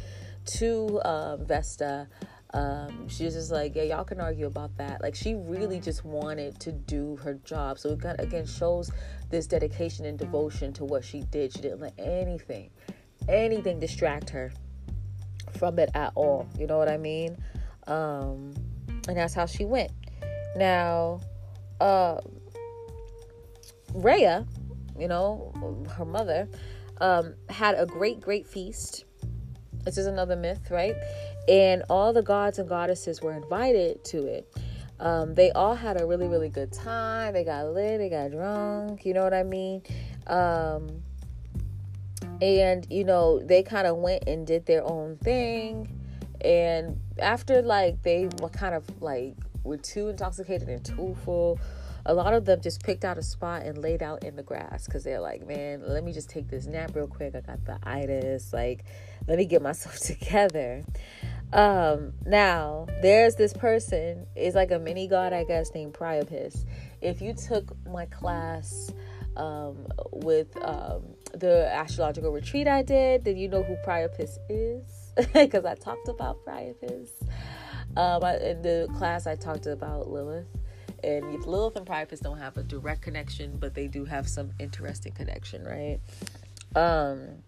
to 0.45 1.01
um, 1.03 1.45
Vesta. 1.45 2.07
Um, 2.53 3.07
she's 3.07 3.33
just 3.33 3.51
like, 3.51 3.75
yeah, 3.75 3.83
y'all 3.83 4.03
can 4.03 4.19
argue 4.19 4.45
about 4.45 4.75
that. 4.77 5.01
Like, 5.01 5.15
she 5.15 5.35
really 5.35 5.79
just 5.79 6.03
wanted 6.03 6.59
to 6.59 6.71
do 6.71 7.15
her 7.17 7.35
job. 7.45 7.79
So 7.79 7.89
it 7.89 7.99
got, 7.99 8.19
again 8.19 8.45
shows 8.45 8.91
this 9.29 9.47
dedication 9.47 10.05
and 10.05 10.19
devotion 10.19 10.73
to 10.73 10.85
what 10.85 11.05
she 11.05 11.21
did. 11.23 11.53
She 11.53 11.61
didn't 11.61 11.79
let 11.79 11.93
anything, 11.97 12.69
anything 13.29 13.79
distract 13.79 14.29
her 14.31 14.51
from 15.57 15.79
it 15.79 15.89
at 15.93 16.11
all. 16.15 16.47
You 16.57 16.67
know 16.67 16.77
what 16.77 16.89
I 16.89 16.97
mean? 16.97 17.37
Um, 17.87 18.53
and 19.07 19.17
that's 19.17 19.33
how 19.33 19.45
she 19.45 19.65
went. 19.65 19.91
Now, 20.55 21.21
uh, 21.79 22.19
Rhea, 23.93 24.45
you 24.99 25.07
know, 25.07 25.85
her 25.95 26.05
mother, 26.05 26.49
um, 26.99 27.35
had 27.49 27.75
a 27.75 27.85
great, 27.85 28.19
great 28.19 28.47
feast. 28.47 29.05
This 29.83 29.97
is 29.97 30.05
another 30.05 30.35
myth, 30.35 30.69
right? 30.69 30.95
And 31.47 31.83
all 31.89 32.13
the 32.13 32.21
gods 32.21 32.59
and 32.59 32.69
goddesses 32.69 33.21
were 33.21 33.33
invited 33.33 34.03
to 34.05 34.25
it. 34.25 34.53
Um, 34.99 35.33
they 35.33 35.51
all 35.51 35.73
had 35.73 35.99
a 35.99 36.05
really, 36.05 36.27
really 36.27 36.49
good 36.49 36.71
time. 36.71 37.33
They 37.33 37.43
got 37.43 37.67
lit, 37.73 37.97
they 37.97 38.09
got 38.09 38.31
drunk, 38.31 39.03
you 39.05 39.13
know 39.13 39.23
what 39.23 39.33
I 39.33 39.43
mean? 39.43 39.81
Um, 40.27 41.01
and, 42.39 42.85
you 42.89 43.03
know, 43.03 43.39
they 43.39 43.63
kind 43.63 43.87
of 43.87 43.97
went 43.97 44.27
and 44.27 44.45
did 44.45 44.65
their 44.65 44.83
own 44.83 45.17
thing. 45.17 45.97
And 46.41 46.99
after, 47.19 47.61
like, 47.61 48.03
they 48.03 48.29
were 48.39 48.49
kind 48.49 48.75
of 48.75 49.01
like, 49.01 49.35
were 49.63 49.77
too 49.77 50.09
intoxicated 50.09 50.69
and 50.69 50.83
too 50.83 51.15
full, 51.23 51.59
a 52.05 52.13
lot 52.13 52.33
of 52.33 52.45
them 52.45 52.61
just 52.61 52.83
picked 52.83 53.05
out 53.05 53.17
a 53.17 53.23
spot 53.23 53.63
and 53.63 53.77
laid 53.77 54.01
out 54.01 54.23
in 54.23 54.35
the 54.35 54.43
grass 54.43 54.85
because 54.85 55.03
they're 55.03 55.19
like, 55.19 55.45
man, 55.45 55.83
let 55.87 56.03
me 56.03 56.13
just 56.13 56.29
take 56.29 56.47
this 56.47 56.65
nap 56.65 56.95
real 56.95 57.07
quick. 57.07 57.35
I 57.35 57.41
got 57.41 57.63
the 57.65 57.77
itis. 57.83 58.53
Like, 58.53 58.85
let 59.27 59.37
me 59.37 59.45
get 59.45 59.61
myself 59.61 59.99
together. 60.01 60.83
Um, 61.53 62.13
now 62.25 62.87
there's 63.01 63.35
this 63.35 63.53
person, 63.53 64.25
is 64.35 64.55
like 64.55 64.71
a 64.71 64.79
mini 64.79 65.07
god, 65.07 65.33
I 65.33 65.43
guess, 65.43 65.73
named 65.73 65.93
Priapus. 65.93 66.65
If 67.01 67.21
you 67.21 67.33
took 67.33 67.75
my 67.85 68.05
class 68.05 68.91
um, 69.35 69.87
with 70.11 70.55
um, 70.63 71.03
the 71.33 71.69
astrological 71.73 72.31
retreat 72.31 72.67
I 72.67 72.83
did, 72.83 73.25
then 73.25 73.37
you 73.37 73.47
know 73.47 73.63
who 73.63 73.75
Priapus 73.85 74.37
is 74.49 75.13
because 75.33 75.65
I 75.65 75.75
talked 75.75 76.07
about 76.07 76.43
Priapus. 76.45 77.09
Um, 77.97 78.23
in 78.23 78.61
the 78.61 78.87
class, 78.97 79.27
I 79.27 79.35
talked 79.35 79.65
about 79.65 80.09
Lilith. 80.09 80.47
And 81.03 81.43
Lilith 81.45 81.75
and 81.75 81.85
Priapus 81.85 82.19
don't 82.19 82.37
have 82.37 82.57
a 82.57 82.63
direct 82.63 83.01
connection, 83.01 83.57
but 83.57 83.73
they 83.73 83.87
do 83.87 84.05
have 84.05 84.29
some 84.29 84.51
interesting 84.59 85.13
connection, 85.13 85.63
right? 85.63 85.99
Um, 86.75 87.43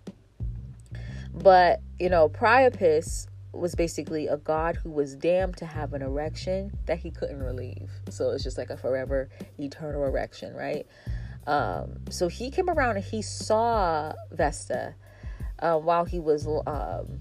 but 1.34 1.82
you 2.00 2.10
know, 2.10 2.30
Priapus 2.30 3.28
was 3.54 3.76
basically 3.76 4.28
a 4.28 4.38
god 4.38 4.76
who 4.76 4.90
was 4.90 5.16
damned 5.16 5.58
to 5.58 5.66
have 5.66 5.94
an 5.94 6.02
erection 6.02 6.72
that 6.86 6.98
he 6.98 7.12
couldn't 7.12 7.42
relieve. 7.42 7.92
So 8.10 8.32
it's 8.32 8.44
just 8.44 8.58
like 8.58 8.72
a 8.72 8.78
forever, 8.78 9.30
eternal 9.60 10.04
erection, 10.06 10.56
right? 10.56 10.88
Um, 11.46 12.00
so 12.10 12.28
he 12.28 12.50
came 12.50 12.70
around 12.70 12.96
and 12.96 13.06
he 13.06 13.22
saw 13.22 14.14
Vesta 14.32 14.96
uh, 15.60 15.78
while 15.78 16.06
he 16.06 16.20
was 16.20 16.48
um, 16.66 17.20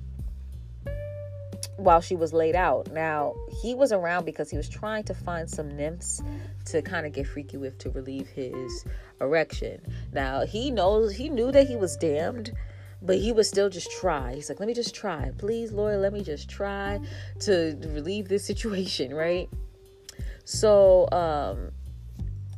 while 1.76 2.00
she 2.00 2.14
was 2.14 2.32
laid 2.32 2.54
out. 2.54 2.90
Now 2.92 3.34
he 3.62 3.74
was 3.74 3.92
around 3.92 4.24
because 4.24 4.50
he 4.50 4.56
was 4.56 4.68
trying 4.68 5.04
to 5.04 5.14
find 5.14 5.50
some 5.50 5.76
nymphs 5.76 6.22
to 6.66 6.82
kind 6.82 7.06
of 7.06 7.12
get 7.12 7.26
freaky 7.26 7.56
with 7.56 7.78
to 7.78 7.90
relieve 7.90 8.28
his 8.28 8.84
erection. 9.20 9.80
Now 10.12 10.46
he 10.46 10.70
knows 10.70 11.14
he 11.14 11.28
knew 11.28 11.52
that 11.52 11.66
he 11.66 11.76
was 11.76 11.96
damned 11.96 12.52
but 13.02 13.16
he 13.16 13.32
would 13.32 13.46
still 13.46 13.68
just 13.68 13.90
try. 13.90 14.34
He's 14.34 14.48
like, 14.48 14.60
let 14.60 14.66
me 14.66 14.74
just 14.74 14.94
try. 14.94 15.32
Please, 15.36 15.72
Lord, 15.72 15.98
let 15.98 16.12
me 16.12 16.22
just 16.22 16.48
try 16.48 17.00
to 17.40 17.76
relieve 17.88 18.28
this 18.28 18.44
situation, 18.44 19.12
right? 19.26 19.48
So 20.44 21.08
um 21.10 21.72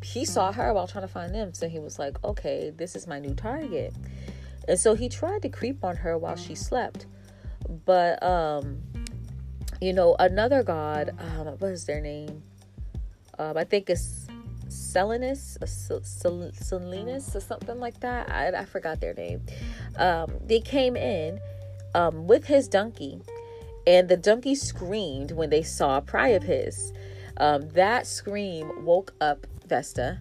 he 0.02 0.26
saw 0.26 0.52
her 0.52 0.72
while 0.74 0.86
trying 0.86 1.06
to 1.06 1.12
find 1.12 1.34
them. 1.34 1.54
So 1.54 1.66
he 1.66 1.78
was 1.78 1.98
like, 1.98 2.22
okay, 2.22 2.70
this 2.76 2.94
is 2.94 3.06
my 3.06 3.18
new 3.18 3.34
target. 3.34 3.94
And 4.68 4.78
so 4.78 4.94
he 4.94 5.08
tried 5.08 5.40
to 5.42 5.48
creep 5.48 5.82
on 5.82 5.96
her 5.96 6.18
while 6.18 6.36
she 6.36 6.54
slept. 6.54 7.06
But 7.86 8.22
um, 8.22 8.82
you 9.80 9.94
know, 9.94 10.14
another 10.18 10.62
god, 10.62 11.10
um, 11.18 11.46
what 11.58 11.72
is 11.72 11.86
their 11.86 12.02
name? 12.02 12.42
Um, 13.38 13.56
I 13.56 13.64
think 13.64 13.88
it's 13.88 14.23
Selinus, 14.68 15.58
Selinus, 15.64 17.36
or 17.36 17.40
something 17.40 17.78
like 17.78 18.00
that. 18.00 18.30
I, 18.30 18.48
I 18.48 18.64
forgot 18.64 19.00
their 19.00 19.14
name. 19.14 19.42
Um, 19.96 20.32
they 20.44 20.60
came 20.60 20.96
in 20.96 21.40
um, 21.94 22.26
with 22.26 22.46
his 22.46 22.68
donkey, 22.68 23.20
and 23.86 24.08
the 24.08 24.16
donkey 24.16 24.54
screamed 24.54 25.32
when 25.32 25.50
they 25.50 25.62
saw 25.62 25.98
a 25.98 26.02
Priapus. 26.02 26.92
Um, 27.36 27.68
that 27.70 28.06
scream 28.06 28.84
woke 28.84 29.14
up 29.20 29.46
Vesta, 29.66 30.20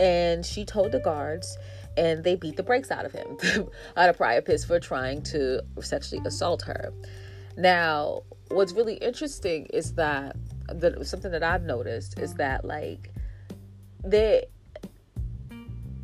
and 0.00 0.44
she 0.44 0.64
told 0.64 0.92
the 0.92 1.00
guards, 1.00 1.56
and 1.96 2.24
they 2.24 2.36
beat 2.36 2.56
the 2.56 2.62
brakes 2.62 2.90
out 2.90 3.04
of 3.04 3.12
him, 3.12 3.36
out 3.96 4.08
of 4.08 4.16
Priapus, 4.16 4.64
for 4.64 4.80
trying 4.80 5.22
to 5.22 5.62
sexually 5.80 6.22
assault 6.26 6.62
her. 6.62 6.92
Now, 7.56 8.22
what's 8.48 8.72
really 8.72 8.94
interesting 8.94 9.66
is 9.66 9.94
that 9.94 10.36
the, 10.68 11.04
something 11.04 11.30
that 11.30 11.42
I've 11.42 11.62
noticed 11.62 12.18
is 12.18 12.34
that 12.34 12.64
like 12.64 13.12
they 14.06 14.44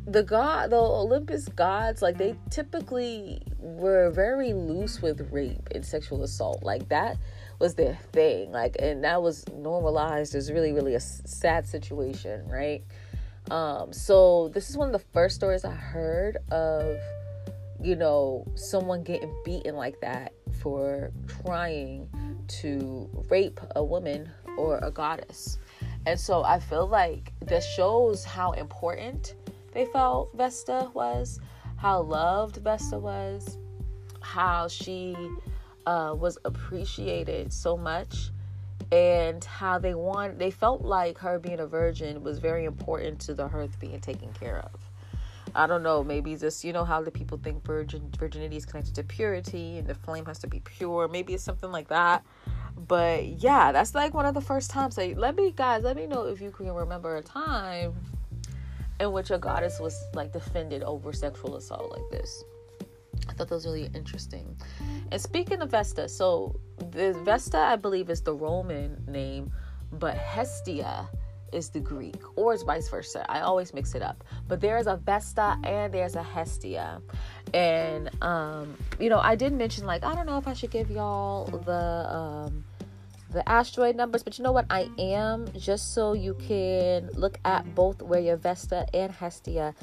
the 0.05 0.21
god 0.21 0.69
the 0.69 0.75
olympus 0.75 1.47
gods 1.49 2.01
like 2.01 2.17
they 2.17 2.35
typically 2.49 3.41
were 3.63 4.09
very 4.11 4.53
loose 4.53 5.01
with 5.01 5.31
rape 5.31 5.69
and 5.73 5.85
sexual 5.85 6.23
assault. 6.23 6.63
Like 6.63 6.89
that 6.89 7.17
was 7.59 7.75
their 7.75 7.97
thing. 8.11 8.51
Like 8.51 8.75
and 8.79 9.03
that 9.03 9.21
was 9.21 9.45
normalized. 9.49 10.35
As 10.35 10.51
really 10.51 10.73
really 10.73 10.95
a 10.95 10.99
sad 10.99 11.65
situation 11.67 12.47
right? 12.47 12.83
Um 13.49 13.93
so 13.93 14.49
this 14.49 14.69
is 14.69 14.77
one 14.77 14.87
of 14.87 14.93
the 14.93 15.05
first 15.11 15.35
stories 15.35 15.65
i 15.65 15.71
heard 15.71 16.37
of 16.51 16.97
you 17.81 17.95
know 17.95 18.45
someone 18.55 19.03
getting 19.03 19.33
beaten 19.43 19.75
like 19.75 19.99
that 19.99 20.31
for 20.61 21.11
trying 21.27 22.07
to 22.47 23.09
rape 23.29 23.59
a 23.75 23.83
woman 23.83 24.29
or 24.57 24.77
a 24.77 24.89
goddess 24.89 25.57
and 26.05 26.19
so 26.19 26.43
I 26.43 26.59
feel 26.59 26.87
like 26.87 27.31
this 27.39 27.65
shows 27.65 28.23
how 28.25 28.51
important 28.51 29.35
they 29.71 29.85
felt 29.85 30.35
Vesta 30.35 30.89
was, 30.93 31.39
how 31.77 32.01
loved 32.01 32.57
Vesta 32.57 32.97
was, 32.97 33.57
how 34.21 34.67
she 34.67 35.15
uh, 35.85 36.15
was 36.17 36.37
appreciated 36.45 37.51
so 37.51 37.77
much 37.77 38.31
and 38.91 39.43
how 39.43 39.79
they 39.79 39.95
want 39.95 40.37
they 40.37 40.51
felt 40.51 40.81
like 40.81 41.17
her 41.17 41.39
being 41.39 41.59
a 41.59 41.65
virgin 41.65 42.21
was 42.21 42.37
very 42.37 42.65
important 42.65 43.19
to 43.19 43.33
the 43.33 43.47
hearth 43.47 43.79
being 43.79 43.99
taken 43.99 44.31
care 44.33 44.59
of. 44.59 44.79
I 45.55 45.67
don't 45.67 45.83
know 45.83 46.03
maybe 46.03 46.35
just 46.35 46.63
you 46.63 46.73
know 46.73 46.85
how 46.85 47.01
the 47.01 47.11
people 47.11 47.39
think 47.41 47.65
virgin 47.65 48.11
virginity 48.17 48.55
is 48.57 48.65
connected 48.65 48.95
to 48.95 49.03
purity 49.03 49.79
and 49.79 49.87
the 49.87 49.95
flame 49.95 50.25
has 50.25 50.39
to 50.39 50.47
be 50.47 50.59
pure. 50.59 51.07
Maybe 51.07 51.33
it's 51.33 51.43
something 51.43 51.71
like 51.71 51.87
that 51.87 52.23
but 52.75 53.25
yeah 53.25 53.71
that's 53.71 53.95
like 53.95 54.13
one 54.13 54.25
of 54.25 54.33
the 54.33 54.41
first 54.41 54.69
times 54.71 54.97
like 54.97 55.17
let 55.17 55.35
me 55.35 55.51
guys 55.51 55.83
let 55.83 55.95
me 55.95 56.05
know 56.05 56.25
if 56.25 56.41
you 56.41 56.51
can 56.51 56.71
remember 56.73 57.17
a 57.17 57.21
time 57.21 57.93
in 58.99 59.11
which 59.11 59.31
a 59.31 59.37
goddess 59.37 59.79
was 59.79 59.97
like 60.13 60.31
defended 60.33 60.83
over 60.83 61.13
sexual 61.13 61.55
assault 61.55 61.91
like 61.91 62.09
this 62.11 62.43
I 63.29 63.33
thought 63.33 63.47
that 63.47 63.55
was 63.55 63.65
really 63.65 63.89
interesting. 63.93 64.55
And 65.11 65.21
speaking 65.21 65.61
of 65.61 65.71
Vesta, 65.71 66.09
so 66.09 66.59
the 66.91 67.13
Vesta, 67.23 67.57
I 67.57 67.75
believe, 67.75 68.09
is 68.09 68.21
the 68.21 68.33
Roman 68.33 69.01
name, 69.07 69.51
but 69.93 70.15
Hestia 70.17 71.07
is 71.53 71.69
the 71.69 71.79
Greek, 71.79 72.21
or 72.35 72.53
it's 72.53 72.63
vice 72.63 72.89
versa. 72.89 73.25
I 73.29 73.41
always 73.41 73.73
mix 73.73 73.95
it 73.95 74.01
up. 74.01 74.23
But 74.47 74.61
there's 74.61 74.87
a 74.87 74.97
Vesta 74.97 75.57
and 75.63 75.93
there's 75.93 76.15
a 76.15 76.23
Hestia. 76.23 77.01
And 77.53 78.09
um, 78.23 78.75
you 78.99 79.09
know, 79.09 79.19
I 79.19 79.35
did 79.35 79.53
mention 79.53 79.85
like 79.85 80.03
I 80.03 80.15
don't 80.15 80.25
know 80.25 80.37
if 80.37 80.47
I 80.47 80.53
should 80.53 80.71
give 80.71 80.89
y'all 80.89 81.45
the 81.45 82.15
um 82.15 82.63
the 83.31 83.47
asteroid 83.49 83.95
numbers, 83.95 84.23
but 84.23 84.37
you 84.37 84.43
know 84.43 84.51
what? 84.51 84.65
I 84.69 84.89
am 84.97 85.47
just 85.57 85.93
so 85.93 86.13
you 86.13 86.35
can 86.35 87.09
look 87.13 87.39
at 87.43 87.75
both 87.75 88.01
where 88.01 88.19
your 88.19 88.37
Vesta 88.37 88.85
and 88.93 89.11
Hestia 89.11 89.73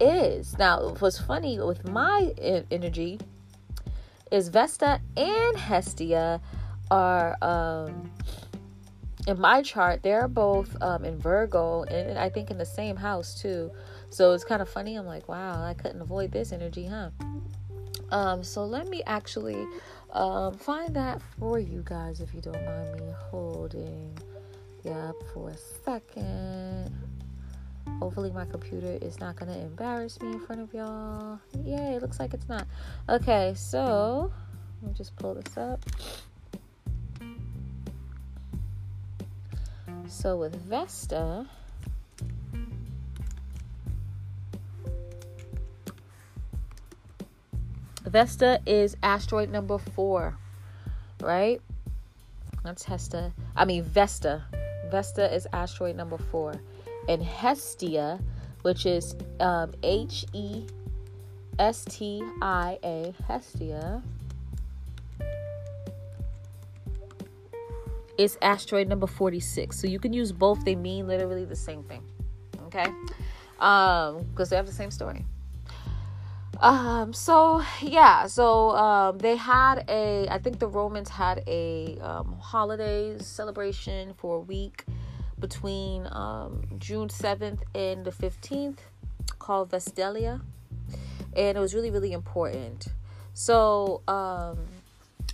is. 0.00 0.58
Now, 0.58 0.94
what's 0.98 1.18
funny 1.18 1.58
with 1.58 1.88
my 1.88 2.32
energy 2.70 3.20
is 4.30 4.48
Vesta 4.48 5.00
and 5.16 5.56
Hestia 5.56 6.40
are 6.90 7.36
um, 7.42 8.10
in 9.26 9.40
my 9.40 9.62
chart. 9.62 10.02
They're 10.02 10.28
both 10.28 10.80
um, 10.82 11.04
in 11.04 11.18
Virgo, 11.18 11.82
and 11.84 12.18
I 12.18 12.28
think 12.28 12.50
in 12.50 12.58
the 12.58 12.66
same 12.66 12.96
house 12.96 13.40
too. 13.40 13.70
So 14.10 14.32
it's 14.32 14.44
kind 14.44 14.62
of 14.62 14.68
funny. 14.68 14.96
I'm 14.96 15.06
like, 15.06 15.28
wow, 15.28 15.62
I 15.62 15.74
couldn't 15.74 16.00
avoid 16.00 16.32
this 16.32 16.52
energy, 16.52 16.86
huh? 16.86 17.10
Um, 18.10 18.44
so 18.44 18.64
let 18.64 18.88
me 18.88 19.02
actually 19.06 19.66
um, 20.12 20.54
find 20.54 20.94
that 20.94 21.20
for 21.38 21.58
you 21.58 21.82
guys 21.84 22.20
if 22.20 22.32
you 22.32 22.40
don't 22.40 22.64
mind 22.64 23.00
me 23.00 23.12
holding. 23.30 24.16
Yeah, 24.84 25.10
for 25.32 25.50
a 25.50 25.56
second. 25.84 26.94
Hopefully, 27.98 28.30
my 28.30 28.44
computer 28.44 28.98
is 29.00 29.18
not 29.18 29.36
going 29.36 29.52
to 29.52 29.58
embarrass 29.58 30.20
me 30.20 30.32
in 30.32 30.40
front 30.40 30.60
of 30.60 30.72
y'all. 30.72 31.40
Yay, 31.64 31.94
it 31.94 32.02
looks 32.02 32.20
like 32.20 32.34
it's 32.34 32.48
not. 32.48 32.66
Okay, 33.08 33.54
so 33.56 34.30
let 34.82 34.88
me 34.90 34.94
just 34.94 35.16
pull 35.16 35.34
this 35.34 35.56
up. 35.56 35.84
So, 40.08 40.36
with 40.36 40.54
Vesta, 40.54 41.46
Vesta 48.04 48.60
is 48.66 48.96
asteroid 49.02 49.50
number 49.50 49.78
four, 49.78 50.38
right? 51.20 51.60
That's 52.64 52.84
Hesta. 52.84 53.32
I 53.54 53.64
mean, 53.64 53.82
Vesta. 53.82 54.44
Vesta 54.90 55.32
is 55.34 55.46
asteroid 55.52 55.96
number 55.96 56.18
four 56.18 56.54
and 57.08 57.22
Hestia, 57.22 58.20
which 58.62 58.86
is 58.86 59.14
um, 59.40 59.74
H 59.82 60.24
E 60.32 60.66
S 61.58 61.84
T 61.84 62.22
I 62.42 62.78
A, 62.84 63.14
Hestia, 63.26 64.02
is 68.18 68.38
asteroid 68.42 68.88
number 68.88 69.06
46. 69.06 69.78
So 69.78 69.86
you 69.86 69.98
can 69.98 70.12
use 70.12 70.32
both, 70.32 70.64
they 70.64 70.74
mean 70.74 71.06
literally 71.06 71.44
the 71.44 71.56
same 71.56 71.82
thing. 71.84 72.02
Okay? 72.66 72.86
Um, 73.60 74.24
because 74.30 74.50
they 74.50 74.56
have 74.56 74.66
the 74.66 74.72
same 74.72 74.90
story. 74.90 75.24
Um, 76.60 77.12
so 77.12 77.62
yeah, 77.82 78.26
so 78.26 78.70
um, 78.70 79.18
they 79.18 79.36
had 79.36 79.84
a, 79.88 80.26
I 80.30 80.38
think 80.38 80.58
the 80.58 80.68
Romans 80.68 81.10
had 81.10 81.42
a 81.46 81.98
um, 82.00 82.38
holiday 82.40 83.18
celebration 83.18 84.14
for 84.14 84.36
a 84.36 84.40
week 84.40 84.84
between 85.38 86.08
um, 86.12 86.62
June 86.78 87.08
7th 87.08 87.60
and 87.74 88.04
the 88.04 88.10
15th 88.10 88.78
called 89.38 89.70
Vestalia. 89.70 90.40
And 91.36 91.58
it 91.58 91.60
was 91.60 91.74
really, 91.74 91.90
really 91.90 92.12
important. 92.12 92.86
So, 93.34 94.00
um, 94.08 94.58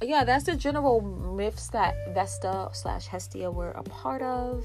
yeah, 0.09 0.25
that's 0.25 0.45
the 0.45 0.57
general 0.57 1.01
myths 1.01 1.69
that 1.69 1.95
Vesta 2.15 2.69
slash 2.73 3.07
Hestia 3.07 3.51
were 3.51 3.71
a 3.73 3.83
part 3.83 4.23
of. 4.23 4.65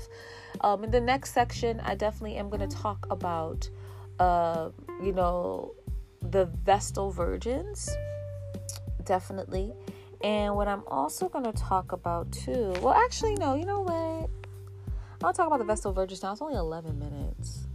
Um, 0.61 0.83
in 0.83 0.91
the 0.91 1.01
next 1.01 1.33
section, 1.33 1.79
I 1.81 1.95
definitely 1.95 2.37
am 2.37 2.49
going 2.49 2.67
to 2.67 2.75
talk 2.75 3.05
about, 3.09 3.69
uh, 4.19 4.69
you 5.03 5.11
know, 5.11 5.73
the 6.21 6.45
Vestal 6.45 7.11
virgins, 7.11 7.89
definitely. 9.03 9.73
And 10.23 10.55
what 10.55 10.67
I'm 10.67 10.83
also 10.87 11.29
going 11.29 11.45
to 11.45 11.51
talk 11.51 11.91
about 11.91 12.31
too, 12.31 12.73
well, 12.81 12.93
actually, 12.93 13.35
no, 13.35 13.55
you 13.55 13.65
know 13.65 13.81
what? 13.81 14.29
I'll 15.23 15.33
talk 15.33 15.47
about 15.47 15.59
the 15.59 15.65
Vestal 15.65 15.93
Virgins 15.93 16.21
now. 16.21 16.31
It's 16.31 16.41
only 16.41 16.55
11 16.55 16.97
minutes. 16.99 17.67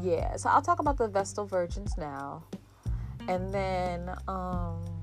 Yeah, 0.00 0.36
so 0.36 0.48
I'll 0.48 0.62
talk 0.62 0.78
about 0.78 0.96
the 0.96 1.08
Vestal 1.08 1.44
Virgins 1.44 1.96
now. 1.98 2.44
And 3.28 3.52
then 3.52 4.10
um 4.26 5.01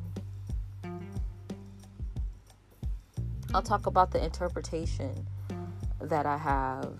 I'll 3.53 3.61
talk 3.61 3.87
about 3.87 4.11
the 4.11 4.23
interpretation 4.23 5.27
that 6.01 6.25
I 6.25 6.37
have. 6.37 6.93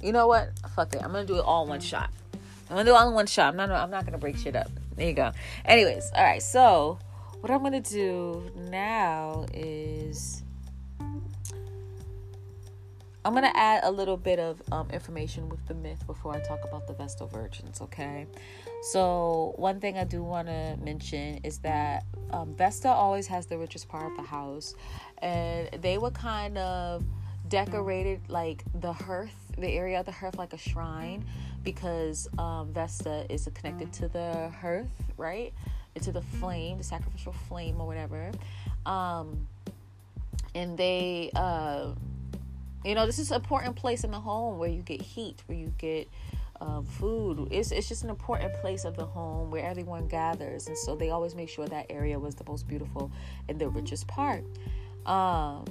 You 0.00 0.12
know 0.12 0.26
what? 0.28 0.50
Fuck 0.74 0.94
it. 0.94 1.02
I'm 1.02 1.10
gonna 1.10 1.24
do 1.24 1.36
it 1.36 1.44
all 1.44 1.64
in 1.64 1.68
one 1.68 1.80
shot. 1.80 2.10
I'm 2.68 2.76
gonna 2.76 2.84
do 2.84 2.90
it 2.90 2.96
all 2.96 3.08
in 3.08 3.14
one 3.14 3.26
shot. 3.26 3.48
I'm 3.48 3.56
not 3.56 3.70
I'm 3.70 3.90
not 3.90 4.04
gonna 4.04 4.18
break 4.18 4.36
shit 4.36 4.54
up. 4.54 4.70
There 4.96 5.06
you 5.06 5.14
go. 5.14 5.32
Anyways, 5.64 6.10
alright, 6.14 6.42
so 6.42 6.98
what 7.40 7.50
I'm 7.50 7.62
gonna 7.62 7.80
do 7.80 8.50
now 8.70 9.46
is 9.52 10.42
I'm 13.26 13.34
gonna 13.34 13.50
add 13.54 13.82
a 13.82 13.90
little 13.90 14.16
bit 14.16 14.38
of 14.38 14.62
um, 14.70 14.88
information 14.92 15.48
with 15.48 15.66
the 15.66 15.74
myth 15.74 16.06
before 16.06 16.32
I 16.32 16.38
talk 16.38 16.60
about 16.62 16.86
the 16.86 16.92
Vestal 16.92 17.26
Virgins. 17.26 17.80
Okay, 17.80 18.24
so 18.92 19.52
one 19.56 19.80
thing 19.80 19.98
I 19.98 20.04
do 20.04 20.22
want 20.22 20.46
to 20.46 20.76
mention 20.80 21.40
is 21.42 21.58
that 21.58 22.04
um, 22.30 22.54
Vesta 22.54 22.88
always 22.88 23.26
has 23.26 23.46
the 23.46 23.58
richest 23.58 23.88
part 23.88 24.08
of 24.08 24.16
the 24.16 24.22
house, 24.22 24.76
and 25.18 25.68
they 25.82 25.98
were 25.98 26.12
kind 26.12 26.56
of 26.56 27.02
decorated 27.48 28.20
like 28.28 28.62
the 28.80 28.92
hearth, 28.92 29.34
the 29.58 29.70
area 29.70 29.98
of 29.98 30.06
the 30.06 30.12
hearth, 30.12 30.38
like 30.38 30.52
a 30.52 30.58
shrine, 30.58 31.24
because 31.64 32.28
um, 32.38 32.72
Vesta 32.72 33.26
is 33.28 33.48
connected 33.54 33.92
to 33.94 34.06
the 34.06 34.50
hearth, 34.60 34.86
right? 35.16 35.52
To 36.00 36.12
the 36.12 36.22
flame, 36.22 36.78
the 36.78 36.84
sacrificial 36.84 37.32
flame, 37.32 37.80
or 37.80 37.88
whatever. 37.88 38.30
Um, 38.86 39.48
and 40.54 40.78
they. 40.78 41.32
Uh, 41.34 41.88
you 42.86 42.94
know, 42.94 43.04
this 43.04 43.18
is 43.18 43.30
an 43.30 43.36
important 43.36 43.76
place 43.76 44.04
in 44.04 44.12
the 44.12 44.20
home 44.20 44.58
where 44.58 44.68
you 44.68 44.82
get 44.82 45.02
heat, 45.02 45.42
where 45.46 45.58
you 45.58 45.72
get 45.76 46.08
um, 46.60 46.84
food. 46.84 47.48
It's, 47.50 47.72
it's 47.72 47.88
just 47.88 48.04
an 48.04 48.10
important 48.10 48.54
place 48.54 48.84
of 48.84 48.96
the 48.96 49.04
home 49.04 49.50
where 49.50 49.64
everyone 49.64 50.06
gathers. 50.06 50.68
And 50.68 50.78
so 50.78 50.94
they 50.94 51.10
always 51.10 51.34
make 51.34 51.48
sure 51.48 51.66
that 51.66 51.86
area 51.90 52.18
was 52.18 52.34
the 52.36 52.44
most 52.46 52.68
beautiful 52.68 53.10
and 53.48 53.58
the 53.58 53.68
richest 53.68 54.06
part. 54.06 54.44
Um, 55.04 55.64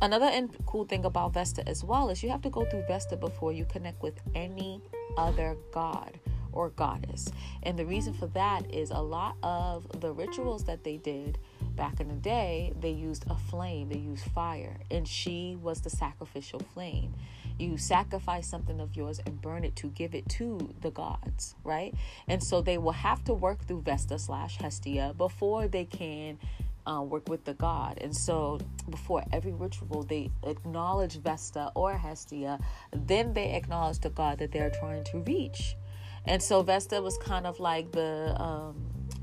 another 0.00 0.26
in- 0.26 0.50
cool 0.66 0.84
thing 0.84 1.04
about 1.04 1.34
Vesta 1.34 1.68
as 1.68 1.82
well 1.82 2.10
is 2.10 2.22
you 2.22 2.30
have 2.30 2.42
to 2.42 2.50
go 2.50 2.64
through 2.64 2.84
Vesta 2.86 3.16
before 3.16 3.52
you 3.52 3.64
connect 3.64 4.02
with 4.02 4.20
any 4.34 4.80
other 5.16 5.56
god 5.72 6.18
or 6.52 6.70
goddess. 6.70 7.30
And 7.64 7.78
the 7.78 7.84
reason 7.84 8.14
for 8.14 8.28
that 8.28 8.72
is 8.72 8.90
a 8.90 9.00
lot 9.00 9.36
of 9.42 10.00
the 10.00 10.12
rituals 10.12 10.64
that 10.64 10.84
they 10.84 10.96
did 10.96 11.38
back 11.76 12.00
in 12.00 12.08
the 12.08 12.14
day, 12.14 12.72
they 12.80 12.90
used 12.90 13.24
a 13.28 13.36
flame, 13.36 13.88
they 13.88 13.98
used 13.98 14.24
fire, 14.30 14.78
and 14.90 15.06
she 15.06 15.56
was 15.62 15.80
the 15.80 15.90
sacrificial 15.90 16.60
flame. 16.60 17.14
You 17.58 17.78
sacrifice 17.78 18.46
something 18.46 18.80
of 18.80 18.96
yours 18.96 19.20
and 19.24 19.40
burn 19.40 19.64
it 19.64 19.76
to 19.76 19.88
give 19.88 20.14
it 20.14 20.28
to 20.30 20.74
the 20.82 20.90
gods, 20.90 21.54
right? 21.64 21.94
And 22.28 22.42
so 22.42 22.60
they 22.60 22.78
will 22.78 22.92
have 22.92 23.24
to 23.24 23.34
work 23.34 23.66
through 23.66 23.82
Vesta 23.82 24.18
slash 24.18 24.58
Hestia 24.58 25.14
before 25.16 25.66
they 25.66 25.84
can 25.84 26.38
uh, 26.86 27.02
work 27.02 27.28
with 27.28 27.44
the 27.44 27.54
god. 27.54 27.98
And 28.00 28.14
so 28.14 28.60
before 28.90 29.24
every 29.32 29.52
ritual, 29.52 30.02
they 30.02 30.30
acknowledge 30.44 31.18
Vesta 31.18 31.72
or 31.74 31.96
Hestia, 31.96 32.58
then 32.92 33.32
they 33.32 33.54
acknowledge 33.54 34.00
the 34.00 34.10
god 34.10 34.38
that 34.38 34.52
they're 34.52 34.70
trying 34.70 35.04
to 35.04 35.18
reach. 35.20 35.76
And 36.26 36.42
so 36.42 36.62
Vesta 36.62 37.00
was 37.00 37.16
kind 37.18 37.46
of 37.46 37.60
like 37.60 37.92
the 37.92 38.40
um, 38.40 38.76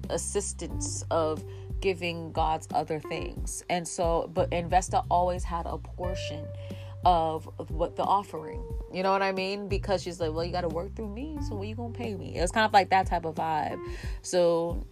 assistance 0.10 1.04
of 1.12 1.44
giving 1.84 2.32
God's 2.32 2.66
other 2.74 3.02
things. 3.02 3.62
And 3.70 3.86
so, 3.86 4.32
but 4.34 4.50
Investa 4.52 5.06
always 5.12 5.44
had 5.44 5.66
a 5.66 5.78
portion 5.78 6.46
of, 7.04 7.44
what 7.70 7.98
the 7.98 8.04
offering. 8.04 8.64
You 8.94 9.04
know 9.04 9.12
what 9.12 9.22
I 9.22 9.34
mean? 9.34 9.68
Because 9.68 10.02
she's 10.02 10.22
like, 10.22 10.32
well, 10.32 10.46
you 10.46 10.54
got 10.54 10.62
to 10.62 10.70
work 10.70 10.96
through 10.96 11.10
me, 11.10 11.38
so 11.46 11.56
what 11.56 11.68
you 11.68 11.76
gonna 11.76 11.94
pay 11.94 12.16
me? 12.16 12.38
It 12.38 12.42
was 12.42 12.52
kind 12.52 12.66
of 12.66 12.72
like 12.72 12.90
that 12.92 13.08
type 13.08 13.26
of 13.26 13.36
vibe. 13.36 13.78
So, 14.22 14.88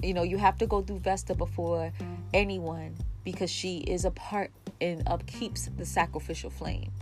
you 0.00 0.14
know, 0.14 0.22
you 0.22 0.38
have 0.38 0.56
to 0.58 0.68
go 0.68 0.82
through 0.82 1.00
Vesta 1.00 1.34
before 1.34 1.92
anyone 2.32 2.94
because 3.24 3.50
she 3.50 3.78
is 3.78 4.04
a 4.04 4.12
part 4.12 4.52
and 4.80 5.04
upkeeps 5.06 5.76
the 5.76 5.84
sacrificial 5.84 6.50
flame 6.50 6.92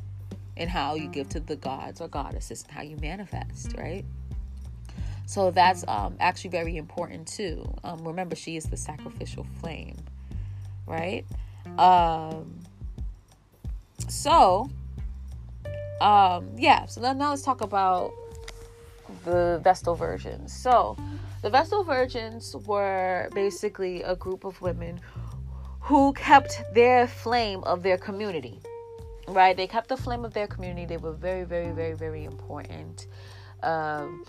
and 0.57 0.71
how 0.71 0.95
you 0.95 1.09
give 1.09 1.29
to 1.29 1.41
the 1.41 1.57
gods 1.57 2.01
or 2.01 2.09
goddesses 2.09 2.63
and 2.63 2.73
how 2.73 2.81
you 2.81 2.97
manifest, 2.97 3.75
right? 3.77 4.07
So 5.27 5.51
that's 5.51 5.85
um, 5.89 6.17
actually 6.21 6.51
very 6.51 6.77
important 6.77 7.27
too. 7.27 7.65
Um, 7.83 8.07
remember, 8.07 8.37
she 8.37 8.57
is 8.57 8.65
the 8.65 8.77
sacrificial 8.77 9.47
flame, 9.61 9.97
right? 10.87 11.25
Um, 11.79 12.61
so, 14.09 14.71
um, 16.01 16.51
yeah. 16.57 16.87
So 16.87 17.01
then 17.01 17.19
now 17.19 17.31
let's 17.31 17.43
talk 17.43 17.63
about 17.63 18.13
the 19.25 19.61
Vestal 19.63 19.95
Virgins. 19.95 20.53
So, 20.53 20.97
the 21.43 21.51
Vestal 21.51 21.85
Virgins 21.85 22.55
were 22.67 23.29
basically 23.35 24.03
a 24.03 24.15
group 24.15 24.45
of 24.45 24.61
women 24.61 25.01
who 25.81 26.13
kept 26.15 26.63
their 26.75 27.07
flame 27.07 27.63
of 27.65 27.83
their 27.83 27.99
community. 27.99 28.61
Right? 29.27 29.57
They 29.57 29.67
kept 29.67 29.89
the 29.89 29.97
flame 29.97 30.25
of 30.25 30.35
their 30.35 30.47
community. 30.47 30.85
They 30.85 30.99
were 30.99 31.13
very, 31.13 31.45
very, 31.45 31.73
very, 31.73 31.95
very 31.95 32.25
important. 32.25 33.07
Um, 33.63 34.25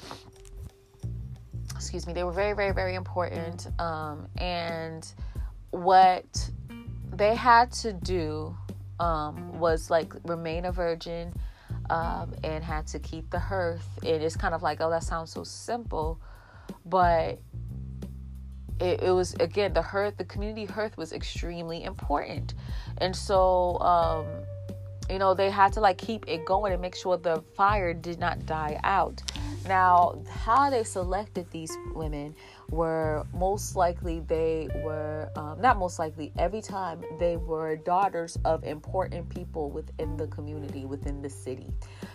excuse 1.75 2.07
me. 2.07 2.13
They 2.13 2.23
were 2.23 2.31
very, 2.31 2.53
very, 2.53 2.73
very 2.73 2.95
important. 2.95 3.67
Um, 3.79 4.27
and 4.37 5.07
what 5.71 6.49
they 7.13 7.35
had 7.35 7.71
to 7.73 7.93
do 7.93 8.55
um, 8.99 9.59
was 9.59 9.89
like 9.89 10.13
remain 10.23 10.65
a 10.65 10.71
virgin 10.71 11.33
um, 11.89 12.33
and 12.43 12.63
had 12.63 12.87
to 12.87 12.99
keep 12.99 13.29
the 13.29 13.39
hearth. 13.39 13.87
And 14.03 14.23
it's 14.23 14.35
kind 14.35 14.53
of 14.53 14.63
like, 14.63 14.81
oh, 14.81 14.89
that 14.89 15.03
sounds 15.03 15.31
so 15.31 15.43
simple, 15.43 16.19
but 16.85 17.39
it, 18.79 19.03
it 19.03 19.11
was 19.11 19.33
again 19.35 19.73
the 19.73 19.81
hearth, 19.81 20.17
the 20.17 20.25
community 20.25 20.65
hearth 20.65 20.97
was 20.97 21.13
extremely 21.13 21.83
important, 21.83 22.55
and 22.97 23.15
so 23.15 23.79
um, 23.79 24.25
you 25.09 25.19
know 25.19 25.33
they 25.33 25.49
had 25.49 25.71
to 25.73 25.79
like 25.79 25.97
keep 25.97 26.27
it 26.27 26.45
going 26.45 26.73
and 26.73 26.81
make 26.81 26.95
sure 26.95 27.17
the 27.17 27.41
fire 27.55 27.93
did 27.93 28.19
not 28.19 28.45
die 28.45 28.79
out. 28.83 29.21
Now, 29.67 30.21
how 30.29 30.69
they 30.69 30.83
selected 30.83 31.49
these 31.49 31.75
women 31.95 32.35
were 32.69 33.25
most 33.33 33.75
likely 33.75 34.19
they 34.19 34.69
were 34.83 35.29
um, 35.35 35.59
not 35.61 35.77
most 35.77 35.97
likely 35.97 36.31
every 36.37 36.61
time 36.61 37.03
they 37.19 37.37
were 37.37 37.75
daughters 37.75 38.37
of 38.45 38.63
important 38.63 39.29
people 39.29 39.69
within 39.69 40.17
the 40.17 40.27
community 40.27 40.85
within 40.85 41.21
the 41.21 41.29
city 41.29 41.67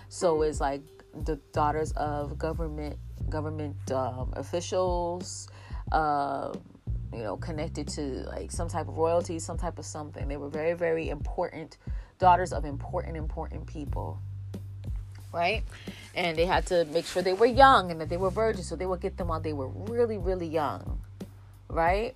so 0.08 0.42
it's 0.42 0.60
like 0.60 0.82
the 1.24 1.36
daughters 1.52 1.92
of 1.92 2.36
government 2.36 2.96
government 3.28 3.76
um, 3.92 4.32
officials 4.34 5.48
uh, 5.92 6.52
you 7.12 7.22
know 7.22 7.36
connected 7.36 7.86
to 7.86 8.24
like 8.28 8.50
some 8.50 8.66
type 8.66 8.88
of 8.88 8.96
royalty 8.96 9.38
some 9.38 9.56
type 9.56 9.78
of 9.78 9.86
something 9.86 10.26
they 10.26 10.36
were 10.36 10.48
very 10.48 10.74
very 10.74 11.10
important 11.10 11.78
daughters 12.18 12.52
of 12.52 12.64
important 12.64 13.16
important 13.16 13.64
people 13.66 14.20
right? 15.32 15.62
And 16.14 16.36
they 16.36 16.46
had 16.46 16.66
to 16.66 16.84
make 16.86 17.06
sure 17.06 17.22
they 17.22 17.32
were 17.32 17.46
young 17.46 17.90
and 17.90 18.00
that 18.00 18.08
they 18.08 18.16
were 18.16 18.30
virgins, 18.30 18.68
so 18.68 18.76
they 18.76 18.86
would 18.86 19.00
get 19.00 19.16
them 19.16 19.28
while 19.28 19.40
they 19.40 19.52
were 19.52 19.68
really, 19.68 20.18
really 20.18 20.48
young, 20.48 21.00
right? 21.68 22.14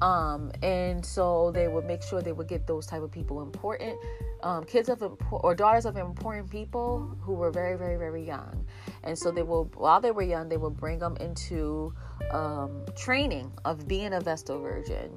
Um, 0.00 0.50
and 0.62 1.04
so 1.04 1.50
they 1.50 1.68
would 1.68 1.84
make 1.84 2.02
sure 2.02 2.22
they 2.22 2.32
would 2.32 2.48
get 2.48 2.66
those 2.66 2.86
type 2.86 3.02
of 3.02 3.10
people 3.10 3.42
important, 3.42 3.98
um, 4.42 4.64
kids 4.64 4.88
of 4.88 5.02
or 5.30 5.54
daughters 5.54 5.84
of 5.84 5.96
important 5.96 6.50
people 6.50 7.16
who 7.20 7.34
were 7.34 7.50
very, 7.50 7.76
very, 7.76 7.96
very 7.96 8.24
young. 8.24 8.64
And 9.02 9.18
so 9.18 9.30
they 9.30 9.42
will, 9.42 9.64
while 9.74 10.00
they 10.00 10.10
were 10.10 10.22
young, 10.22 10.48
they 10.48 10.56
would 10.56 10.76
bring 10.76 10.98
them 10.98 11.16
into 11.18 11.92
um, 12.30 12.84
training 12.96 13.52
of 13.64 13.86
being 13.88 14.14
a 14.14 14.20
Vestal 14.20 14.60
Virgin 14.60 15.10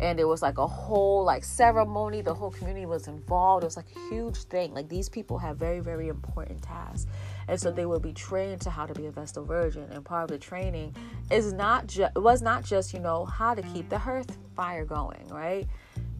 and 0.00 0.20
it 0.20 0.24
was 0.24 0.42
like 0.42 0.58
a 0.58 0.66
whole 0.66 1.24
like 1.24 1.44
ceremony. 1.44 2.20
The 2.20 2.34
whole 2.34 2.50
community 2.50 2.86
was 2.86 3.08
involved. 3.08 3.64
It 3.64 3.66
was 3.66 3.76
like 3.76 3.90
a 3.96 4.08
huge 4.08 4.36
thing. 4.44 4.72
Like 4.72 4.88
these 4.88 5.08
people 5.08 5.38
have 5.38 5.56
very 5.56 5.80
very 5.80 6.08
important 6.08 6.62
tasks. 6.62 7.06
And 7.48 7.60
so 7.60 7.70
they 7.70 7.86
will 7.86 8.00
be 8.00 8.12
trained 8.12 8.60
to 8.62 8.70
how 8.70 8.86
to 8.86 8.94
be 8.94 9.06
a 9.06 9.10
vestal 9.10 9.44
virgin. 9.44 9.86
And 9.90 10.04
part 10.04 10.24
of 10.24 10.28
the 10.28 10.38
training 10.38 10.94
is 11.30 11.52
not 11.52 11.86
just 11.86 12.14
was 12.16 12.42
not 12.42 12.64
just 12.64 12.92
you 12.92 13.00
know 13.00 13.24
how 13.24 13.54
to 13.54 13.62
keep 13.62 13.88
the 13.88 13.98
hearth 13.98 14.36
fire 14.54 14.84
going 14.84 15.26
right? 15.28 15.66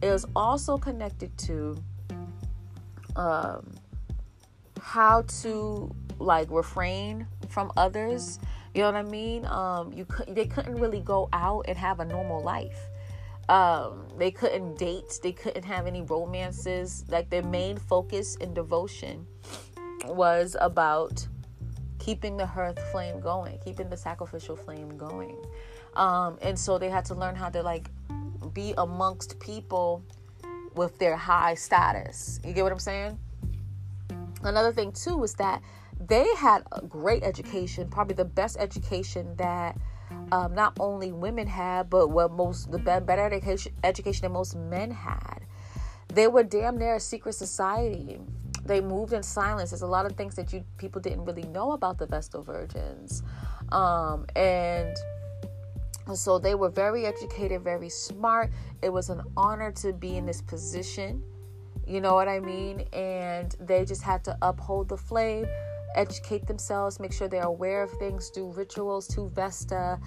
It 0.01 0.11
was 0.11 0.25
also 0.35 0.77
connected 0.77 1.37
to 1.39 1.77
um 3.15 3.73
how 4.81 5.23
to 5.41 5.93
like 6.19 6.49
refrain 6.51 7.27
from 7.47 7.71
others. 7.77 8.39
You 8.73 8.81
know 8.81 8.91
what 8.91 8.97
i 8.97 9.03
mean? 9.03 9.45
Um 9.45 9.93
you 9.93 10.05
could 10.05 10.35
they 10.35 10.45
couldn't 10.45 10.75
really 10.75 10.99
go 10.99 11.29
out 11.31 11.65
and 11.69 11.77
have 11.77 12.01
a 12.01 12.05
normal 12.05 12.43
life 12.43 12.88
um, 13.49 14.07
they 14.17 14.29
couldn't 14.29 14.77
date, 14.77 15.19
they 15.23 15.31
couldn't 15.31 15.63
have 15.63 15.87
any 15.87 16.03
romances. 16.03 17.03
Like 17.09 17.29
their 17.29 17.43
main 17.43 17.77
focus 17.77 18.37
and 18.39 18.53
devotion 18.53 19.25
was 20.05 20.55
about 20.61 21.27
keeping 21.97 22.37
the 22.37 22.45
hearth 22.45 22.79
flame 22.91 23.19
going, 23.19 23.59
keeping 23.65 23.89
the 23.89 23.97
sacrificial 23.97 24.55
flame 24.55 24.95
going. 24.97 25.35
Um, 25.95 26.37
and 26.43 26.57
so 26.57 26.77
they 26.77 26.89
had 26.89 27.05
to 27.05 27.15
learn 27.15 27.35
how 27.35 27.49
to 27.49 27.63
like 27.63 27.89
be 28.53 28.73
amongst 28.77 29.39
people 29.39 30.03
with 30.75 30.97
their 30.99 31.17
high 31.17 31.55
status. 31.55 32.39
You 32.45 32.53
get 32.53 32.63
what 32.63 32.71
I'm 32.71 32.79
saying? 32.79 33.17
Another 34.43 34.71
thing 34.71 34.91
too 34.91 35.17
was 35.17 35.33
that 35.35 35.61
they 36.07 36.25
had 36.35 36.63
a 36.71 36.81
great 36.81 37.23
education, 37.23 37.89
probably 37.89 38.15
the 38.15 38.25
best 38.25 38.57
education 38.59 39.35
that 39.37 39.75
um, 40.31 40.53
not 40.53 40.73
only 40.79 41.11
women 41.11 41.47
had, 41.47 41.89
but 41.89 42.07
what 42.07 42.31
most 42.31 42.71
the 42.71 42.77
better 42.79 43.25
education 43.25 43.73
education 43.83 44.23
than 44.23 44.33
most 44.33 44.55
men 44.55 44.91
had. 44.91 45.39
They 46.07 46.27
were 46.27 46.43
damn 46.43 46.77
near 46.77 46.95
a 46.95 46.99
secret 46.99 47.33
society. 47.33 48.19
They 48.65 48.81
moved 48.81 49.13
in 49.13 49.23
silence. 49.23 49.71
There's 49.71 49.81
a 49.81 49.87
lot 49.87 50.05
of 50.05 50.13
things 50.13 50.35
that 50.35 50.51
you 50.53 50.63
people 50.77 51.01
didn't 51.01 51.25
really 51.25 51.43
know 51.43 51.71
about 51.71 51.97
the 51.97 52.05
Vestal 52.05 52.43
Virgins, 52.43 53.23
um, 53.71 54.25
and 54.35 54.95
so 56.13 56.39
they 56.39 56.55
were 56.55 56.69
very 56.69 57.05
educated, 57.05 57.63
very 57.63 57.89
smart. 57.89 58.51
It 58.81 58.89
was 58.89 59.09
an 59.09 59.21
honor 59.37 59.71
to 59.73 59.93
be 59.93 60.17
in 60.17 60.25
this 60.25 60.41
position. 60.41 61.23
You 61.85 62.01
know 62.01 62.13
what 62.13 62.27
I 62.27 62.39
mean? 62.39 62.81
And 62.93 63.55
they 63.59 63.83
just 63.83 64.03
had 64.03 64.23
to 64.25 64.37
uphold 64.41 64.89
the 64.89 64.97
flame 64.97 65.47
educate 65.95 66.47
themselves, 66.47 66.99
make 66.99 67.13
sure 67.13 67.27
they're 67.27 67.43
aware 67.43 67.83
of 67.83 67.91
things, 67.91 68.29
do 68.29 68.51
rituals 68.51 69.07
to 69.09 69.29
Vesta, 69.29 69.99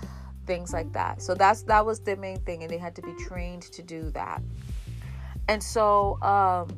things 0.46 0.72
like 0.72 0.92
that. 0.92 1.22
So 1.22 1.34
that's 1.34 1.62
that 1.64 1.84
was 1.84 2.00
the 2.00 2.16
main 2.16 2.40
thing, 2.40 2.62
and 2.62 2.70
they 2.70 2.78
had 2.78 2.94
to 2.96 3.02
be 3.02 3.14
trained 3.26 3.62
to 3.62 3.82
do 3.82 4.10
that. 4.10 4.42
And 5.48 5.62
so 5.62 6.22
um, 6.22 6.68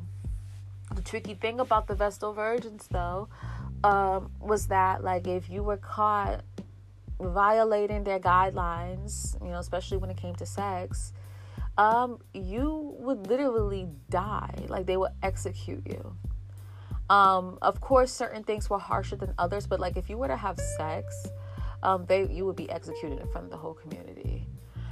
the 0.95 1.03
tricky 1.03 1.35
thing 1.35 1.61
about 1.61 1.87
the 1.87 1.95
Vestal 1.95 2.33
Virgins, 2.33 2.88
though, 2.90 3.29
um, 3.83 4.31
was 4.40 4.69
that 4.69 5.05
like 5.05 5.27
if 5.27 5.51
you 5.51 5.62
were 5.62 5.77
caught 5.77 6.43
violating 7.21 8.05
their 8.05 8.19
guidelines, 8.19 9.40
you 9.43 9.51
know, 9.51 9.59
especially 9.59 9.99
when 9.99 10.11
it 10.11 10.17
came 10.17 10.35
to 10.37 10.47
sex, 10.47 11.12
um, 11.77 12.19
you 12.33 12.95
would 12.99 13.27
literally 13.27 13.88
die. 14.11 14.55
Like 14.69 14.87
they 14.87 14.97
would 14.97 15.12
execute 15.23 15.87
you. 15.87 16.17
Um, 17.11 17.59
of 17.61 17.81
course, 17.81 18.11
certain 18.11 18.45
things 18.45 18.71
were 18.71 18.79
harsher 18.79 19.17
than 19.17 19.35
others, 19.38 19.67
but 19.67 19.79
like 19.79 19.97
if 19.97 20.09
you 20.09 20.17
were 20.17 20.29
to 20.29 20.37
have 20.37 20.59
sex, 20.79 21.27
um, 21.83 22.07
they 22.07 22.27
you 22.29 22.47
would 22.47 22.57
be 22.57 22.71
executed 22.71 23.21
in 23.21 23.29
front 23.29 23.45
of 23.47 23.51
the 23.51 23.57
whole 23.59 23.75
community. 23.75 24.47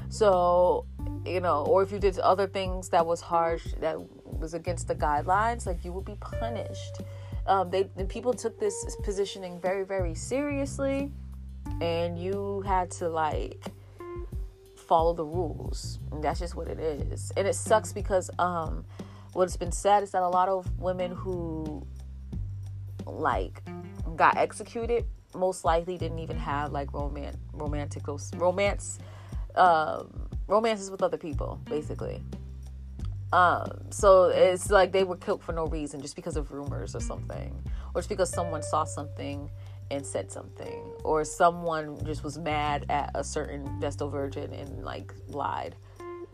So, 0.09 0.85
you 1.25 1.40
know, 1.40 1.64
or 1.64 1.83
if 1.83 1.90
you 1.90 1.98
did 1.98 2.18
other 2.18 2.46
things 2.46 2.90
that 2.90 3.07
was 3.07 3.22
harsh, 3.22 3.66
that 3.81 3.96
was 4.27 4.53
against 4.53 4.88
the 4.88 4.94
guidelines, 4.94 5.64
like 5.64 5.87
you 5.87 5.92
would 5.92 6.05
be 6.05 6.16
punished. 6.20 7.01
Um, 7.46 7.70
they 7.70 7.85
people 8.09 8.35
took 8.35 8.61
this 8.61 8.75
positioning 9.03 9.59
very, 9.59 9.85
very 9.85 10.14
seriously, 10.14 11.11
and 11.81 12.18
you 12.18 12.62
had 12.66 12.90
to 12.92 13.09
like 13.09 13.64
follow 14.77 15.14
the 15.14 15.25
rules. 15.25 15.98
And 16.11 16.22
that's 16.22 16.40
just 16.40 16.57
what 16.57 16.68
it 16.68 16.79
is. 16.79 17.33
And 17.38 17.48
it 17.48 17.55
sucks 17.55 17.94
because 17.94 18.31
um, 18.38 18.85
what's 19.33 19.57
been 19.57 19.72
said 19.72 20.03
is 20.03 20.11
that 20.11 20.22
a 20.22 20.29
lot 20.29 20.51
of 20.51 20.70
women 20.79 21.12
who 21.12 21.87
like 23.07 23.62
got 24.17 24.37
executed 24.37 25.05
most 25.35 25.65
likely 25.65 25.97
didn't 25.97 26.19
even 26.19 26.37
have 26.37 26.73
like 26.73 26.93
romantic 26.93 27.41
romantic 27.53 28.03
romance 28.37 28.99
um 29.55 30.29
romances 30.47 30.91
with 30.91 31.03
other 31.03 31.17
people 31.17 31.61
basically. 31.65 32.23
Um 33.33 33.87
so 33.91 34.25
it's 34.25 34.71
like 34.71 34.93
they 34.93 35.05
were 35.05 35.17
killed 35.17 35.43
for 35.43 35.53
no 35.53 35.67
reason 35.67 36.01
just 36.01 36.17
because 36.17 36.37
of 36.37 36.53
rumors 36.53 36.95
or 36.95 37.01
something 37.01 37.55
or 37.95 38.01
just 38.01 38.09
because 38.09 38.31
someone 38.31 38.62
saw 38.62 38.85
something 38.85 39.51
and 39.91 40.05
said 40.05 40.31
something 40.31 40.83
or 41.05 41.25
someone 41.25 42.03
just 42.05 42.25
was 42.25 42.38
mad 42.38 42.87
at 42.88 43.11
a 43.15 43.23
certain 43.23 43.81
vestal 43.81 44.09
virgin 44.09 44.53
and 44.53 44.85
like 44.85 45.12
lied. 45.29 45.77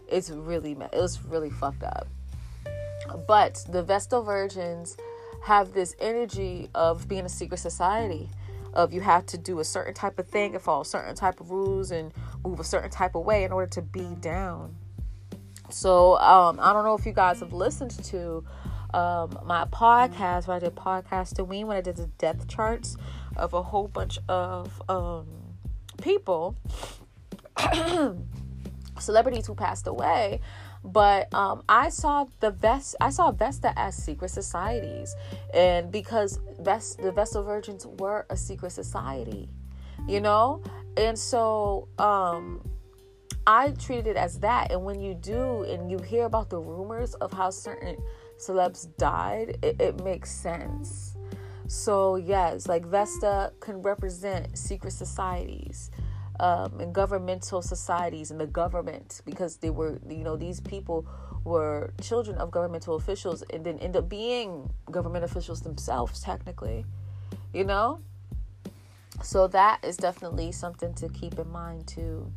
It's 0.09 0.31
really 0.31 0.73
it 0.73 0.95
was 0.95 1.25
really 1.25 1.51
fucked 1.51 1.83
up. 1.83 2.09
But 3.27 3.65
the 3.69 3.83
vestal 3.83 4.23
virgins 4.23 4.97
have 5.49 5.73
this 5.73 5.97
energy 5.99 6.69
of 6.75 7.09
being 7.09 7.25
a 7.25 7.29
secret 7.29 7.57
society 7.57 8.29
of 8.75 8.93
you 8.93 9.01
have 9.01 9.25
to 9.25 9.39
do 9.39 9.61
a 9.61 9.65
certain 9.65 9.95
type 9.95 10.19
of 10.19 10.29
thing 10.29 10.55
and 10.55 10.63
follow 10.63 10.83
certain 10.83 11.15
type 11.15 11.41
of 11.41 11.51
rules 11.51 11.91
and 11.91 12.13
move 12.45 12.61
a 12.61 12.65
certain 12.65 12.91
type 12.91 13.15
of 13.15 13.25
way 13.25 13.45
in 13.45 13.51
order 13.51 13.67
to 13.67 13.81
be 13.81 14.15
down. 14.21 14.77
So 15.71 16.19
um, 16.19 16.61
I 16.61 16.75
don't 16.75 16.85
know 16.85 16.95
if 16.95 17.07
you 17.07 17.13
guys 17.13 17.41
have 17.41 17.55
listened 17.55 17.93
to 18.05 18.45
um, 18.93 19.39
my 19.47 19.65
podcast 19.73 20.49
where 20.49 20.59
I 20.59 20.61
did 20.61 20.75
podcast 20.75 21.35
to 21.37 21.45
when 21.45 21.71
I 21.71 21.81
did 21.81 21.97
the 21.97 22.09
death 22.19 22.47
charts 22.47 22.99
of 23.35 23.55
a 23.55 23.63
whole 23.63 23.89
bunch 23.89 24.19
of 24.29 24.83
um, 24.91 25.27
people, 26.03 26.57
celebrities 28.99 29.47
who 29.47 29.55
passed 29.55 29.87
away. 29.87 30.41
But 30.93 31.33
um, 31.35 31.63
I 31.69 31.91
saw 31.91 32.27
the 32.41 32.51
Vest, 32.51 32.97
I 33.01 33.11
saw 33.11 33.31
Vesta 33.31 33.73
as 33.79 33.95
secret 33.95 34.31
societies, 34.31 35.15
and 35.53 35.93
because 35.93 36.41
Vest, 36.61 36.99
the 37.03 37.13
Vestal 37.13 37.43
Virgins 37.43 37.87
were 37.99 38.27
a 38.31 38.37
secret 38.37 38.71
society, 38.71 39.49
you 40.07 40.21
know, 40.21 40.63
and 40.97 41.19
so 41.19 41.89
um, 41.99 42.63
I 43.47 43.71
treated 43.73 44.07
it 44.07 44.17
as 44.17 44.39
that. 44.41 44.73
And 44.73 44.85
when 44.85 45.01
you 45.01 45.15
do, 45.15 45.63
and 45.65 45.91
you 45.91 45.99
hear 45.99 46.25
about 46.25 46.49
the 46.49 46.59
rumors 46.59 47.15
of 47.15 47.33
how 47.33 47.51
certain 47.51 47.97
celebs 48.39 48.89
died, 48.97 49.59
it, 49.63 49.81
it 49.81 50.03
makes 50.05 50.31
sense. 50.31 51.17
So, 51.67 52.17
yes, 52.17 52.67
like 52.67 52.87
Vesta 52.87 53.53
can 53.61 53.83
represent 53.83 54.57
secret 54.57 54.93
societies 54.93 55.91
um, 56.41 56.81
and 56.81 56.95
governmental 56.95 57.63
societies 57.63 58.31
and 58.31 58.41
the 58.41 58.47
government 58.47 59.23
because 59.25 59.57
they 59.57 59.71
were, 59.71 60.01
you 60.09 60.25
know, 60.25 60.37
these 60.37 60.61
people 60.61 61.07
were 61.45 61.93
children 62.01 62.39
of 62.39 62.51
governmental 62.51 62.97
officials 62.97 63.43
and 63.53 63.65
then 63.65 63.79
end 63.79 63.97
up 63.97 64.09
being 64.09 64.71
government 64.91 65.25
officials 65.25 65.63
themselves, 65.63 66.21
technically, 66.21 66.85
you 67.53 67.65
know? 67.65 68.01
So, 69.23 69.49
that 69.49 69.85
is 69.85 69.97
definitely 69.97 70.53
something 70.53 70.95
to 70.95 71.09
keep 71.09 71.39
in 71.39 71.51
mind, 71.51 71.89
too. 71.89 72.31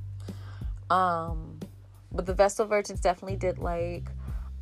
Um, 0.90 1.60
but 2.12 2.26
the 2.26 2.34
Vestal 2.34 2.66
Virgins 2.66 3.00
definitely 3.00 3.38
did 3.38 3.60
like 3.60 4.10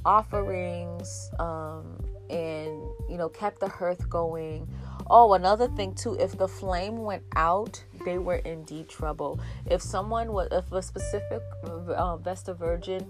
offerings 0.05 1.29
um, 1.39 1.97
and 2.29 2.81
you 3.09 3.17
know 3.17 3.29
kept 3.29 3.59
the 3.59 3.67
hearth 3.67 4.09
going 4.09 4.67
oh 5.09 5.33
another 5.33 5.67
thing 5.67 5.93
too 5.93 6.15
if 6.19 6.37
the 6.37 6.47
flame 6.47 7.03
went 7.03 7.23
out 7.35 7.83
they 8.05 8.17
were 8.17 8.37
in 8.37 8.63
deep 8.63 8.87
trouble 8.87 9.39
if 9.65 9.81
someone 9.81 10.31
was 10.31 10.47
if 10.51 10.71
a 10.71 10.81
specific 10.81 11.41
uh, 11.65 12.17
vesta 12.17 12.53
virgin 12.53 13.05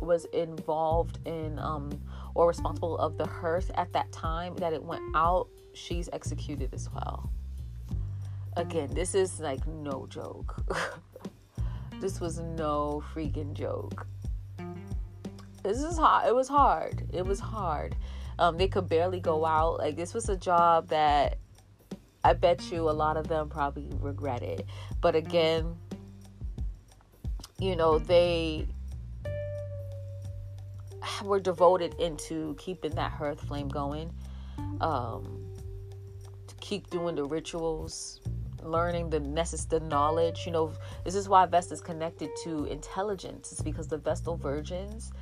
was 0.00 0.24
involved 0.26 1.18
in 1.26 1.58
um, 1.58 1.90
or 2.34 2.48
responsible 2.48 2.96
of 2.98 3.16
the 3.18 3.26
hearth 3.26 3.70
at 3.74 3.92
that 3.92 4.10
time 4.12 4.54
that 4.56 4.72
it 4.72 4.82
went 4.82 5.02
out 5.14 5.48
she's 5.74 6.08
executed 6.12 6.72
as 6.72 6.90
well 6.92 7.30
again 8.56 8.88
this 8.92 9.14
is 9.14 9.40
like 9.40 9.66
no 9.66 10.06
joke 10.08 10.56
this 12.00 12.20
was 12.20 12.38
no 12.40 13.02
freaking 13.14 13.52
joke 13.52 14.06
this 15.64 15.82
is 15.82 15.96
hard. 15.96 16.28
It 16.28 16.34
was 16.34 16.46
hard. 16.46 17.08
It 17.10 17.24
was 17.24 17.40
hard. 17.40 17.96
Um, 18.38 18.58
they 18.58 18.68
could 18.68 18.86
barely 18.86 19.18
go 19.18 19.46
out. 19.46 19.78
Like 19.78 19.96
this 19.96 20.12
was 20.12 20.28
a 20.28 20.36
job 20.36 20.88
that 20.88 21.38
I 22.24 22.32
bet 22.32 22.72
you 22.72 22.88
a 22.88 22.92
lot 22.92 23.18
of 23.18 23.28
them 23.28 23.50
probably 23.50 23.86
regret 24.00 24.42
it. 24.42 24.66
But 25.02 25.14
again, 25.14 25.76
you 27.58 27.76
know, 27.76 27.98
they 27.98 28.66
were 31.24 31.38
devoted 31.38 31.94
into 32.00 32.56
keeping 32.58 32.92
that 32.92 33.12
hearth 33.12 33.40
flame 33.42 33.68
going. 33.68 34.10
Um, 34.80 35.44
to 36.46 36.54
keep 36.56 36.88
doing 36.88 37.14
the 37.14 37.24
rituals, 37.24 38.20
learning 38.62 39.10
the 39.10 39.20
necessary 39.20 39.82
knowledge. 39.82 40.46
You 40.46 40.52
know, 40.52 40.72
this 41.04 41.14
is 41.14 41.28
why 41.28 41.44
Vesta 41.44 41.74
is 41.74 41.80
connected 41.82 42.30
to 42.44 42.64
intelligence. 42.64 43.52
It's 43.52 43.60
because 43.60 43.86
the 43.88 43.98
Vestal 43.98 44.36
virgins 44.36 45.12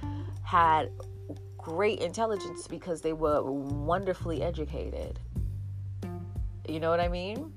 had 0.45 0.91
great 1.59 2.01
intelligence 2.01 2.67
because 2.67 3.01
they 3.01 3.12
were 3.12 3.43
wonderfully 3.43 4.43
educated. 4.43 5.19
You 6.68 6.81
know 6.81 6.90
what 6.90 7.01
I 7.01 7.09
mean? 7.09 7.53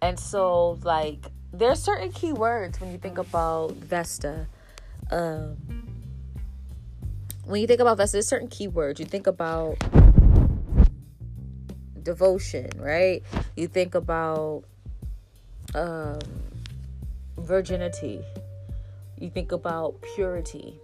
And 0.00 0.18
so, 0.18 0.78
like, 0.82 1.26
there 1.52 1.70
are 1.70 1.76
certain 1.76 2.10
key 2.10 2.32
words 2.32 2.80
when 2.80 2.90
you 2.90 2.98
think 2.98 3.18
about 3.18 3.72
Vesta. 3.72 4.48
Um, 5.10 5.56
when 7.44 7.60
you 7.60 7.66
think 7.66 7.80
about 7.80 7.98
Vesta, 7.98 8.16
there's 8.16 8.28
certain 8.28 8.48
keywords. 8.48 8.98
You 8.98 9.04
think 9.04 9.26
about 9.26 9.76
devotion, 12.02 12.70
right? 12.76 13.22
You 13.56 13.68
think 13.68 13.94
about 13.94 14.64
um, 15.74 16.18
virginity. 17.38 18.22
You 19.18 19.30
think 19.30 19.52
about 19.52 20.02
purity. 20.14 20.80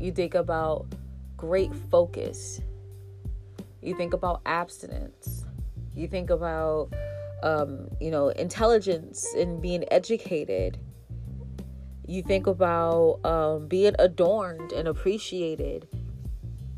You 0.00 0.12
think 0.12 0.34
about 0.34 0.86
great 1.36 1.74
focus. 1.90 2.60
You 3.82 3.96
think 3.96 4.14
about 4.14 4.40
abstinence. 4.46 5.44
You 5.98 6.06
think 6.06 6.30
about, 6.30 6.92
um, 7.42 7.88
you 8.00 8.12
know, 8.12 8.28
intelligence 8.28 9.26
and 9.36 9.60
being 9.60 9.84
educated. 9.90 10.78
You 12.06 12.22
think 12.22 12.46
about 12.46 13.18
um, 13.24 13.66
being 13.66 13.94
adorned 13.98 14.72
and 14.72 14.86
appreciated. 14.86 15.88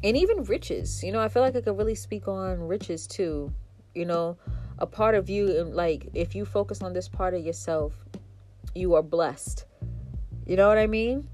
And 0.02 0.16
even 0.16 0.44
riches. 0.44 1.04
You 1.04 1.12
know, 1.12 1.20
I 1.20 1.28
feel 1.28 1.42
like 1.42 1.54
I 1.54 1.60
could 1.60 1.76
really 1.76 1.94
speak 1.94 2.26
on 2.28 2.66
riches 2.66 3.06
too. 3.06 3.52
You 3.94 4.06
know, 4.06 4.38
a 4.78 4.86
part 4.86 5.14
of 5.14 5.28
you, 5.28 5.62
like, 5.64 6.08
if 6.14 6.34
you 6.34 6.46
focus 6.46 6.80
on 6.80 6.94
this 6.94 7.08
part 7.08 7.34
of 7.34 7.44
yourself, 7.44 7.92
you 8.74 8.94
are 8.94 9.02
blessed. 9.02 9.66
You 10.46 10.56
know 10.56 10.68
what 10.68 10.78
I 10.78 10.86
mean? 10.86 11.28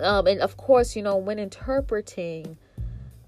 Um, 0.00 0.26
and 0.26 0.40
of 0.40 0.56
course, 0.58 0.94
you 0.94 1.02
know, 1.02 1.16
when 1.16 1.38
interpreting 1.38 2.58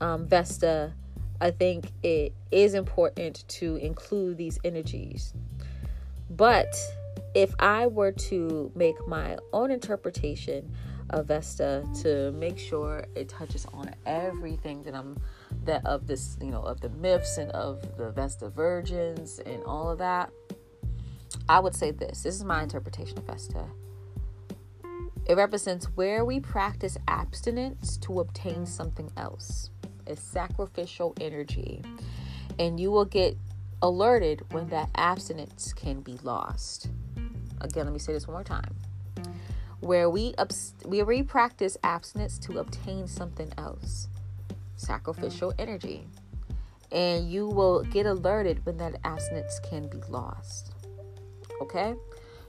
um, 0.00 0.26
Vesta, 0.26 0.92
I 1.40 1.51
think 1.51 1.92
it 2.03 2.35
is 2.51 2.75
important 2.75 3.44
to 3.49 3.77
include 3.77 4.38
these 4.38 4.59
energies. 4.64 5.35
But 6.31 6.75
if 7.35 7.55
I 7.59 7.87
were 7.87 8.12
to 8.12 8.72
make 8.75 8.96
my 9.07 9.37
own 9.53 9.70
interpretation 9.70 10.72
of 11.11 11.27
Vesta 11.27 11.87
to 12.03 12.33
make 12.33 12.59
sure 12.59 13.05
it 13.14 13.29
touches 13.29 13.66
on 13.72 13.94
everything 14.07 14.83
that 14.83 14.94
I'm 14.94 15.18
that 15.64 15.85
of 15.85 16.07
this, 16.07 16.37
you 16.40 16.51
know, 16.51 16.62
of 16.62 16.81
the 16.81 16.88
myths 16.90 17.38
and 17.38 17.51
of 17.53 17.96
the 17.96 18.11
Vesta 18.11 18.49
virgins 18.49 19.38
and 19.40 19.62
all 19.64 19.90
of 19.90 19.99
that, 19.99 20.31
I 21.49 21.61
would 21.61 21.75
say 21.75 21.90
this. 21.90 22.22
This 22.22 22.35
is 22.35 22.44
my 22.44 22.62
interpretation 22.62 23.18
of 23.18 23.25
Vesta. 23.25 23.66
It 25.27 25.37
represents 25.37 25.87
where 25.96 26.25
we 26.25 26.38
practice 26.38 26.96
abstinence 27.09 27.96
to 27.99 28.20
obtain 28.20 28.64
something 28.64 29.11
else. 29.16 29.70
It's 30.06 30.22
sacrificial 30.22 31.14
energy. 31.20 31.82
And 32.58 32.80
you 32.80 32.90
will 32.90 33.04
get 33.04 33.36
alerted 33.82 34.42
when 34.52 34.68
that 34.68 34.88
abstinence 34.94 35.72
can 35.72 36.00
be 36.00 36.18
lost. 36.22 36.88
Again, 37.60 37.84
let 37.84 37.92
me 37.92 37.98
say 37.98 38.12
this 38.12 38.26
one 38.26 38.34
more 38.34 38.44
time. 38.44 38.74
Where 39.80 40.08
we 40.08 40.34
abs- 40.38 40.74
we 40.84 41.02
re 41.02 41.22
practice 41.22 41.76
abstinence 41.82 42.38
to 42.40 42.58
obtain 42.58 43.06
something 43.06 43.52
else. 43.58 44.08
Sacrificial 44.76 45.52
energy. 45.58 46.06
And 46.92 47.30
you 47.30 47.48
will 47.48 47.82
get 47.82 48.06
alerted 48.06 48.64
when 48.64 48.76
that 48.78 48.96
abstinence 49.04 49.60
can 49.60 49.88
be 49.88 49.98
lost. 50.08 50.72
Okay? 51.60 51.94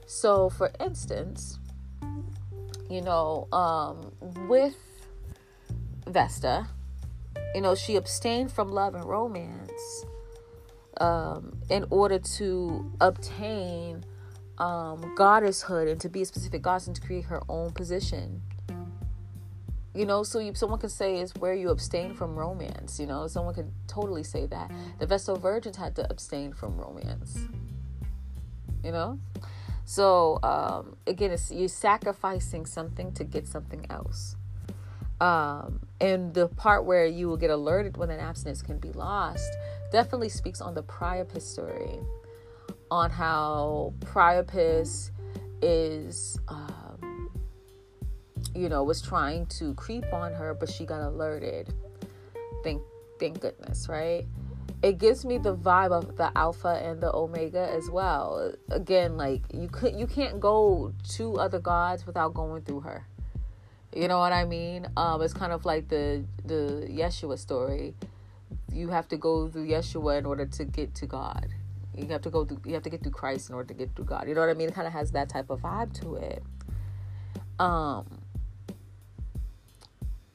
So, 0.06 0.48
for 0.48 0.70
instance, 0.80 1.58
you 2.88 3.02
know, 3.02 3.46
um, 3.52 4.12
with 4.48 4.76
Vesta, 6.06 6.66
you 7.54 7.60
know, 7.60 7.74
she 7.74 7.96
abstained 7.96 8.52
from 8.52 8.70
love 8.70 8.94
and 8.94 9.04
romance 9.04 10.04
um, 10.98 11.58
in 11.70 11.86
order 11.90 12.18
to 12.18 12.92
obtain 13.00 14.04
um, 14.58 15.14
goddesshood 15.16 15.90
and 15.90 16.00
to 16.00 16.08
be 16.08 16.22
a 16.22 16.24
specific 16.24 16.62
goddess 16.62 16.86
and 16.86 16.96
to 16.96 17.02
create 17.02 17.24
her 17.24 17.40
own 17.48 17.70
position. 17.70 18.42
You 19.94 20.06
know, 20.06 20.22
so 20.22 20.38
you, 20.38 20.54
someone 20.54 20.78
could 20.78 20.90
say 20.90 21.18
is 21.18 21.34
where 21.36 21.54
you 21.54 21.70
abstain 21.70 22.14
from 22.14 22.36
romance. 22.36 23.00
You 23.00 23.06
know, 23.06 23.26
someone 23.26 23.54
could 23.54 23.72
totally 23.88 24.22
say 24.22 24.46
that 24.46 24.70
the 24.98 25.06
Vestal 25.06 25.36
Virgins 25.36 25.76
had 25.76 25.96
to 25.96 26.08
abstain 26.10 26.52
from 26.52 26.76
romance. 26.76 27.38
You 28.84 28.92
know, 28.92 29.18
so 29.84 30.38
um, 30.42 30.96
again, 31.06 31.32
it's 31.32 31.50
you're 31.50 31.68
sacrificing 31.68 32.66
something 32.66 33.12
to 33.14 33.24
get 33.24 33.48
something 33.48 33.86
else. 33.90 34.36
Um, 35.20 35.80
and 36.00 36.32
the 36.32 36.48
part 36.48 36.84
where 36.84 37.06
you 37.06 37.28
will 37.28 37.36
get 37.36 37.50
alerted 37.50 37.96
when 37.96 38.10
an 38.10 38.20
abstinence 38.20 38.62
can 38.62 38.78
be 38.78 38.92
lost 38.92 39.50
definitely 39.90 40.28
speaks 40.28 40.60
on 40.60 40.74
the 40.74 40.82
Priapus 40.82 41.42
story, 41.42 41.98
on 42.90 43.10
how 43.10 43.94
Priapus 44.00 45.10
is, 45.60 46.38
um, 46.46 47.30
you 48.54 48.68
know, 48.68 48.84
was 48.84 49.02
trying 49.02 49.46
to 49.46 49.74
creep 49.74 50.04
on 50.12 50.32
her, 50.34 50.54
but 50.54 50.70
she 50.70 50.86
got 50.86 51.00
alerted. 51.00 51.74
Thank, 52.62 52.82
thank 53.18 53.40
goodness, 53.40 53.88
right? 53.88 54.24
it 54.82 54.98
gives 54.98 55.24
me 55.24 55.38
the 55.38 55.56
vibe 55.56 55.90
of 55.90 56.16
the 56.16 56.36
alpha 56.36 56.80
and 56.82 57.00
the 57.00 57.12
omega 57.14 57.68
as 57.70 57.90
well. 57.90 58.52
Again, 58.70 59.16
like 59.16 59.42
you 59.52 59.68
could 59.68 59.98
you 59.98 60.06
can't 60.06 60.38
go 60.38 60.92
to 61.10 61.36
other 61.38 61.58
gods 61.58 62.06
without 62.06 62.34
going 62.34 62.62
through 62.62 62.80
her. 62.80 63.06
You 63.94 64.06
know 64.06 64.18
what 64.18 64.32
I 64.32 64.44
mean? 64.44 64.86
Um, 64.96 65.22
it's 65.22 65.32
kind 65.32 65.52
of 65.52 65.64
like 65.64 65.88
the 65.88 66.24
the 66.44 66.86
Yeshua 66.90 67.38
story. 67.38 67.94
You 68.72 68.88
have 68.88 69.08
to 69.08 69.16
go 69.16 69.48
through 69.48 69.66
Yeshua 69.66 70.18
in 70.18 70.26
order 70.26 70.46
to 70.46 70.64
get 70.64 70.94
to 70.96 71.06
God. 71.06 71.48
You 71.96 72.06
have 72.08 72.22
to 72.22 72.30
go 72.30 72.44
through. 72.44 72.60
You 72.64 72.74
have 72.74 72.82
to 72.82 72.90
get 72.90 73.02
through 73.02 73.12
Christ 73.12 73.48
in 73.48 73.54
order 73.54 73.68
to 73.68 73.74
get 73.74 73.96
through 73.96 74.04
God. 74.04 74.28
You 74.28 74.34
know 74.34 74.40
what 74.40 74.50
I 74.50 74.54
mean? 74.54 74.68
It 74.68 74.74
kind 74.74 74.86
of 74.86 74.92
has 74.92 75.12
that 75.12 75.28
type 75.28 75.50
of 75.50 75.60
vibe 75.62 75.98
to 76.02 76.16
it. 76.16 76.42
Um, 77.58 78.20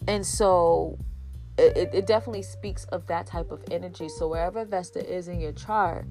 and 0.08 0.26
so 0.26 0.98
it, 1.58 1.92
it 1.94 2.08
definitely 2.08 2.42
speaks 2.42 2.86
of 2.86 3.08
that 3.08 3.28
type 3.28 3.52
of 3.52 3.64
energy. 3.72 4.10
So 4.10 4.28
wherever 4.28 4.66
Vesta 4.66 5.00
is 5.08 5.28
in 5.28 5.40
your 5.40 5.54
chart, 5.54 6.06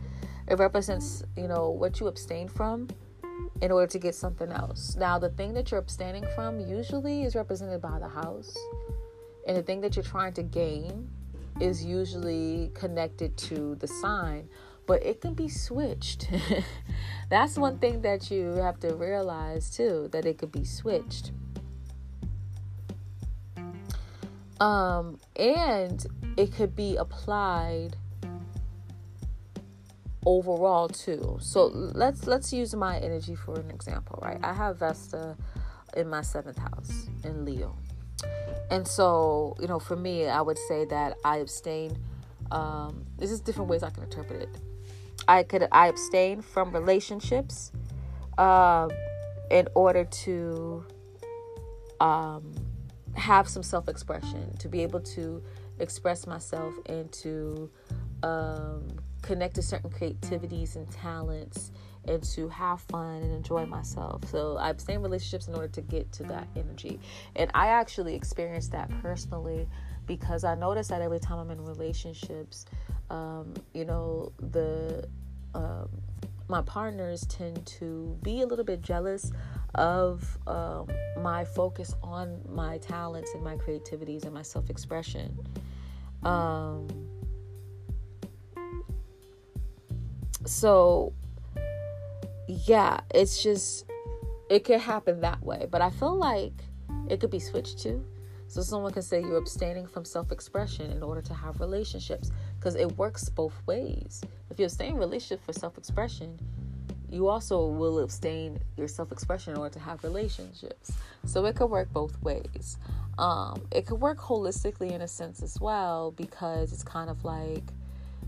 it 0.48 0.58
represents, 0.58 1.22
you 1.36 1.48
know, 1.48 1.70
what 1.70 2.00
you 2.00 2.06
abstain 2.06 2.48
from 2.48 2.88
in 3.60 3.70
order 3.70 3.86
to 3.86 3.98
get 3.98 4.14
something 4.14 4.50
else. 4.50 4.96
Now, 4.96 5.18
the 5.18 5.30
thing 5.30 5.54
that 5.54 5.70
you're 5.70 5.80
abstaining 5.80 6.26
from 6.34 6.60
usually 6.60 7.22
is 7.22 7.34
represented 7.34 7.80
by 7.80 7.98
the 7.98 8.08
house. 8.08 8.56
And 9.46 9.56
the 9.56 9.62
thing 9.62 9.80
that 9.80 9.96
you're 9.96 10.04
trying 10.04 10.32
to 10.34 10.42
gain 10.42 11.08
is 11.60 11.84
usually 11.84 12.70
connected 12.74 13.36
to 13.36 13.76
the 13.76 13.86
sign, 13.86 14.48
but 14.86 15.02
it 15.04 15.20
can 15.20 15.34
be 15.34 15.48
switched. 15.48 16.28
That's 17.30 17.56
one 17.56 17.78
thing 17.78 18.02
that 18.02 18.30
you 18.30 18.54
have 18.54 18.80
to 18.80 18.94
realize 18.94 19.70
too, 19.70 20.08
that 20.12 20.26
it 20.26 20.38
could 20.38 20.52
be 20.52 20.64
switched. 20.64 21.32
Um, 24.60 25.18
and 25.36 26.04
it 26.36 26.54
could 26.54 26.76
be 26.76 26.96
applied 26.96 27.96
overall 30.24 30.88
too. 30.88 31.38
So 31.40 31.66
let's 31.66 32.26
let's 32.26 32.52
use 32.52 32.74
my 32.74 32.98
energy 32.98 33.34
for 33.34 33.58
an 33.58 33.70
example, 33.70 34.18
right? 34.22 34.38
I 34.42 34.52
have 34.52 34.78
Vesta 34.78 35.36
in 35.96 36.08
my 36.08 36.22
seventh 36.22 36.58
house 36.58 37.08
in 37.24 37.44
Leo. 37.44 37.76
And 38.70 38.86
so, 38.86 39.56
you 39.60 39.66
know, 39.66 39.78
for 39.78 39.96
me, 39.96 40.26
I 40.26 40.40
would 40.40 40.58
say 40.58 40.84
that 40.86 41.18
I 41.24 41.38
abstain. 41.38 41.96
Um, 42.50 43.06
this 43.18 43.30
is 43.30 43.40
different 43.40 43.70
ways 43.70 43.82
I 43.82 43.90
can 43.90 44.02
interpret 44.04 44.42
it. 44.42 44.56
I 45.28 45.42
could 45.42 45.68
I 45.72 45.88
abstain 45.88 46.42
from 46.42 46.72
relationships 46.72 47.72
uh, 48.38 48.88
in 49.50 49.68
order 49.74 50.04
to 50.04 50.84
um, 52.00 52.52
have 53.14 53.48
some 53.48 53.62
self 53.62 53.88
expression, 53.88 54.56
to 54.58 54.68
be 54.68 54.82
able 54.82 55.00
to 55.00 55.42
express 55.78 56.26
myself 56.26 56.74
and 56.86 57.10
to 57.12 57.70
um, 58.22 58.88
connect 59.22 59.54
to 59.54 59.62
certain 59.62 59.90
creativities 59.90 60.76
and 60.76 60.90
talents 60.90 61.72
and 62.06 62.22
to 62.22 62.48
have 62.48 62.80
fun 62.80 63.22
and 63.22 63.32
enjoy 63.32 63.64
myself. 63.64 64.24
So 64.28 64.56
I 64.56 64.70
abstain 64.70 65.00
relationships 65.00 65.48
in 65.48 65.54
order 65.54 65.68
to 65.68 65.80
get 65.80 66.10
to 66.12 66.24
that 66.24 66.48
energy. 66.56 67.00
And 67.36 67.50
I 67.54 67.68
actually 67.68 68.14
experienced 68.14 68.72
that 68.72 68.90
personally 69.00 69.68
because 70.06 70.44
I 70.44 70.54
noticed 70.56 70.90
that 70.90 71.00
every 71.00 71.20
time 71.20 71.38
I'm 71.38 71.50
in 71.50 71.64
relationships, 71.64 72.66
um, 73.10 73.54
you 73.72 73.84
know, 73.84 74.32
the 74.38 75.08
um, 75.54 75.88
my 76.48 76.62
partners 76.62 77.24
tend 77.28 77.64
to 77.66 78.18
be 78.22 78.42
a 78.42 78.46
little 78.46 78.64
bit 78.64 78.82
jealous 78.82 79.32
of 79.74 80.38
um, 80.46 80.88
my 81.18 81.44
focus 81.44 81.94
on 82.02 82.40
my 82.48 82.78
talents 82.78 83.30
and 83.34 83.42
my 83.42 83.56
creativities 83.56 84.24
and 84.24 84.34
my 84.34 84.42
self 84.42 84.68
expression. 84.68 85.38
Um, 86.22 86.88
so, 90.44 91.12
yeah, 92.48 93.00
it's 93.14 93.42
just, 93.42 93.86
it 94.50 94.64
could 94.64 94.80
happen 94.80 95.20
that 95.20 95.42
way. 95.42 95.66
But 95.70 95.82
I 95.82 95.90
feel 95.90 96.16
like 96.16 96.52
it 97.08 97.20
could 97.20 97.30
be 97.30 97.38
switched 97.38 97.78
too. 97.78 98.04
So, 98.48 98.60
someone 98.60 98.92
can 98.92 99.02
say 99.02 99.20
you're 99.22 99.38
abstaining 99.38 99.86
from 99.86 100.04
self 100.04 100.30
expression 100.30 100.90
in 100.90 101.02
order 101.02 101.22
to 101.22 101.32
have 101.34 101.60
relationships 101.60 102.30
because 102.58 102.74
it 102.74 102.98
works 102.98 103.28
both 103.28 103.54
ways. 103.66 104.20
If 104.50 104.58
you're 104.58 104.68
staying 104.68 104.96
relationship 104.96 105.42
for 105.44 105.54
self 105.54 105.78
expression, 105.78 106.38
you 107.12 107.28
also 107.28 107.66
will 107.66 108.00
abstain 108.00 108.58
your 108.76 108.88
self 108.88 109.12
expression 109.12 109.52
in 109.52 109.58
order 109.58 109.74
to 109.74 109.80
have 109.80 110.02
relationships. 110.02 110.92
So 111.26 111.44
it 111.44 111.56
could 111.56 111.66
work 111.66 111.92
both 111.92 112.20
ways. 112.22 112.78
Um, 113.18 113.62
it 113.70 113.86
could 113.86 114.00
work 114.00 114.18
holistically 114.18 114.92
in 114.92 115.02
a 115.02 115.08
sense 115.08 115.42
as 115.42 115.60
well 115.60 116.12
because 116.12 116.72
it's 116.72 116.82
kind 116.82 117.10
of 117.10 117.22
like 117.24 117.64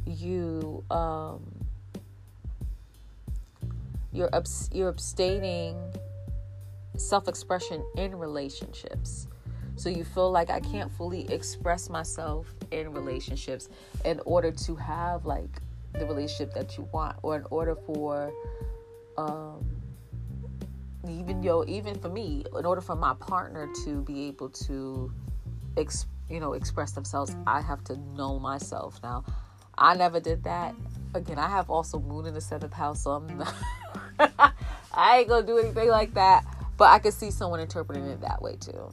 you 0.07 0.85
um, 0.91 1.43
you're 4.15 4.35
abs- 4.35 4.71
you're 4.73 4.89
abstaining 4.89 5.77
self 6.97 7.29
expression 7.29 7.85
in 7.97 8.17
relationships. 8.17 9.27
So 9.77 9.89
you 9.89 10.05
feel 10.05 10.31
like 10.31 10.51
I 10.51 10.61
can't 10.61 10.91
fully 10.93 11.31
express 11.33 11.91
myself 11.91 12.55
in 12.71 12.93
relationships 12.93 13.69
in 14.05 14.21
order 14.25 14.53
to 14.53 14.77
have 14.77 15.27
like 15.27 15.61
the 15.93 16.07
relationship 16.07 16.55
that 16.55 16.79
you 16.79 16.89
want 16.93 17.17
or 17.23 17.37
in 17.37 17.45
order 17.51 17.75
for 17.75 18.33
um, 19.17 19.65
even 21.09 21.43
yo 21.43 21.65
even 21.67 21.95
for 21.99 22.09
me 22.09 22.45
in 22.57 22.65
order 22.65 22.81
for 22.81 22.97
my 22.97 23.15
partner 23.15 23.69
to 23.85 24.03
be 24.03 24.27
able 24.27 24.49
to 24.49 25.13
ex, 25.77 26.07
you 26.31 26.41
know 26.41 26.55
express 26.55 26.93
themselves 26.93 27.37
i 27.47 27.61
have 27.61 27.85
to 27.85 27.97
know 28.17 28.39
myself 28.39 28.99
now 29.03 29.23
i 29.77 29.95
never 29.95 30.19
did 30.19 30.43
that 30.45 30.75
again 31.15 31.39
i 31.39 31.49
have 31.49 31.71
also 31.71 31.99
moon 31.99 32.27
in 32.27 32.35
the 32.35 32.41
seventh 32.41 32.73
house 32.73 33.05
so 33.05 33.13
i'm 33.13 33.39
not 33.39 33.55
i 34.93 35.19
ain't 35.19 35.29
gonna 35.29 35.47
do 35.47 35.59
anything 35.59 35.89
like 35.89 36.13
that 36.15 36.45
but 36.77 36.87
i 36.87 36.99
could 36.99 37.15
see 37.15 37.31
someone 37.31 37.61
interpreting 37.61 38.05
it 38.07 38.21
that 38.21 38.41
way 38.43 38.57
too. 38.57 38.91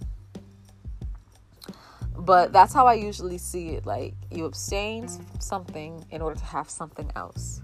But 2.17 2.53
that's 2.53 2.71
how 2.73 2.85
i 2.85 2.93
usually 2.93 3.39
see 3.39 3.69
it 3.69 3.85
like 3.85 4.13
you 4.29 4.45
abstain 4.45 5.07
from 5.07 5.39
something 5.39 6.05
in 6.11 6.21
order 6.21 6.37
to 6.37 6.45
have 6.45 6.69
something 6.69 7.11
else 7.15 7.61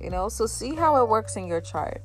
you 0.00 0.10
know? 0.10 0.28
So 0.28 0.46
see 0.46 0.74
how 0.74 1.02
it 1.02 1.08
works 1.08 1.36
in 1.36 1.46
your 1.46 1.60
chart 1.60 2.02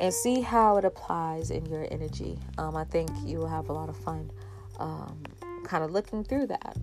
and 0.00 0.12
see 0.12 0.40
how 0.40 0.76
it 0.76 0.84
applies 0.84 1.50
in 1.50 1.66
your 1.66 1.86
energy. 1.90 2.38
Um, 2.58 2.76
i 2.76 2.84
think 2.84 3.10
you 3.24 3.38
will 3.38 3.48
have 3.48 3.68
a 3.68 3.72
lot 3.72 3.88
of 3.88 3.96
fun 3.96 4.30
um, 4.78 5.22
kind 5.64 5.84
of 5.84 5.92
looking 5.92 6.24
through 6.24 6.48
that 6.48 6.76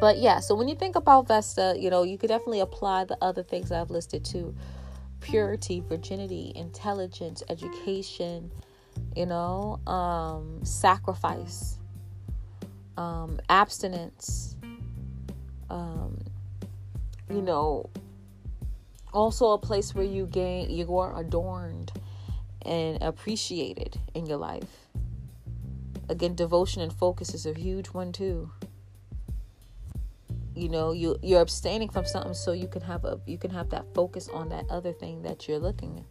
but 0.00 0.18
yeah 0.18 0.38
so 0.38 0.54
when 0.54 0.68
you 0.68 0.74
think 0.74 0.96
about 0.96 1.26
vesta 1.26 1.74
you 1.78 1.90
know 1.90 2.02
you 2.02 2.18
could 2.18 2.28
definitely 2.28 2.60
apply 2.60 3.04
the 3.04 3.16
other 3.22 3.42
things 3.42 3.72
i've 3.72 3.90
listed 3.90 4.24
to 4.24 4.54
purity 5.20 5.82
virginity 5.88 6.52
intelligence 6.54 7.42
education 7.48 8.50
you 9.16 9.26
know 9.26 9.80
um, 9.86 10.60
sacrifice 10.64 11.78
um, 12.96 13.38
abstinence 13.48 14.56
um, 15.70 16.18
you 17.30 17.42
know 17.42 17.88
also 19.12 19.50
a 19.52 19.58
place 19.58 19.94
where 19.94 20.04
you 20.04 20.26
gain 20.26 20.70
you 20.70 20.96
are 20.98 21.18
adorned 21.18 21.92
and 22.62 23.02
appreciated 23.02 23.98
in 24.14 24.26
your 24.26 24.36
life. 24.36 24.88
Again 26.08 26.34
devotion 26.34 26.82
and 26.82 26.92
focus 26.92 27.34
is 27.34 27.46
a 27.46 27.52
huge 27.52 27.88
one 27.88 28.12
too 28.12 28.50
you 30.58 30.68
know 30.68 30.92
you 30.92 31.16
you're 31.22 31.40
abstaining 31.40 31.88
from 31.88 32.04
something 32.04 32.34
so 32.34 32.52
you 32.52 32.68
can 32.68 32.82
have 32.82 33.04
a 33.04 33.20
you 33.26 33.38
can 33.38 33.50
have 33.50 33.68
that 33.70 33.84
focus 33.94 34.28
on 34.28 34.48
that 34.48 34.64
other 34.70 34.92
thing 34.92 35.22
that 35.22 35.48
you're 35.48 35.58
looking 35.58 36.04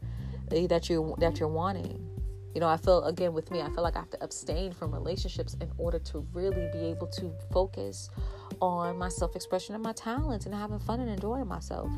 eh, 0.51 0.67
that 0.67 0.89
you 0.89 1.15
that 1.19 1.39
you're 1.39 1.49
wanting 1.49 2.09
you 2.55 2.61
know 2.61 2.67
i 2.67 2.77
feel 2.77 3.03
again 3.03 3.33
with 3.33 3.51
me 3.51 3.61
i 3.61 3.69
feel 3.69 3.83
like 3.83 3.95
i 3.95 3.99
have 3.99 4.09
to 4.09 4.23
abstain 4.23 4.71
from 4.71 4.93
relationships 4.93 5.55
in 5.61 5.69
order 5.77 5.99
to 5.99 6.25
really 6.33 6.69
be 6.71 6.79
able 6.79 7.07
to 7.07 7.31
focus 7.51 8.09
on 8.61 8.97
my 8.97 9.09
self-expression 9.09 9.75
and 9.75 9.83
my 9.83 9.93
talents 9.93 10.45
and 10.45 10.55
having 10.55 10.79
fun 10.79 10.99
and 10.99 11.09
enjoying 11.09 11.47
myself 11.47 11.91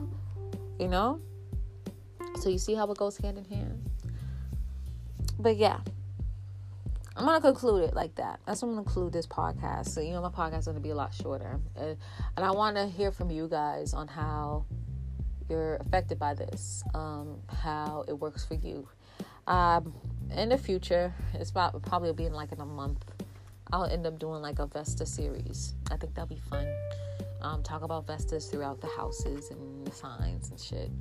you 0.80 0.88
know? 0.88 1.20
So 2.40 2.50
you 2.50 2.58
see 2.58 2.74
how 2.74 2.90
it 2.90 2.98
goes 2.98 3.18
hand 3.18 3.38
in 3.38 3.46
hand? 3.46 3.90
But 5.38 5.58
yeah. 5.58 5.80
I'm 7.20 7.26
gonna 7.26 7.42
conclude 7.42 7.84
it 7.84 7.94
like 7.94 8.16
that. 8.16 8.40
That's 8.46 8.64
I'm 8.64 8.70
gonna 8.70 8.84
conclude 8.84 9.14
this 9.14 9.28
podcast. 9.28 9.90
So 9.90 10.02
you 10.02 10.12
know 10.12 10.22
my 10.22 10.30
podcast 10.30 10.60
is 10.60 10.66
gonna 10.68 10.80
be 10.80 10.92
a 10.92 10.96
lot 10.96 11.14
shorter, 11.14 11.60
and, 11.76 11.98
and 12.38 12.46
I 12.46 12.52
want 12.52 12.78
to 12.78 12.88
hear 12.88 13.12
from 13.12 13.30
you 13.30 13.48
guys 13.48 13.94
on 13.94 14.08
how 14.08 14.66
you're 15.50 15.76
affected 15.76 16.18
by 16.18 16.34
this, 16.34 16.84
um, 16.94 17.42
how 17.50 18.06
it 18.08 18.14
works 18.14 18.46
for 18.46 18.56
you. 18.56 18.88
Um, 19.48 19.94
in 20.36 20.50
the 20.50 20.58
future, 20.58 21.14
it's 21.34 21.50
about 21.50 21.82
probably 21.84 22.14
be 22.14 22.26
in 22.26 22.34
like 22.34 22.52
in 22.52 22.62
a 22.62 22.66
month. 22.66 23.04
I'll 23.72 23.86
end 23.86 24.08
up 24.08 24.18
doing 24.18 24.42
like 24.42 24.60
a 24.60 24.66
Vesta 24.66 25.06
series. 25.06 25.76
I 25.92 25.98
think 25.98 26.16
that'll 26.16 26.34
be 26.34 26.42
fun 26.50 26.68
um, 27.42 27.64
talk 27.64 27.84
about 27.84 28.08
Vestas 28.08 28.48
throughout 28.48 28.82
the 28.82 28.88
houses 28.88 29.50
and 29.52 29.86
the 29.86 29.92
signs 29.92 30.50
and 30.50 30.60
shit. 30.60 30.92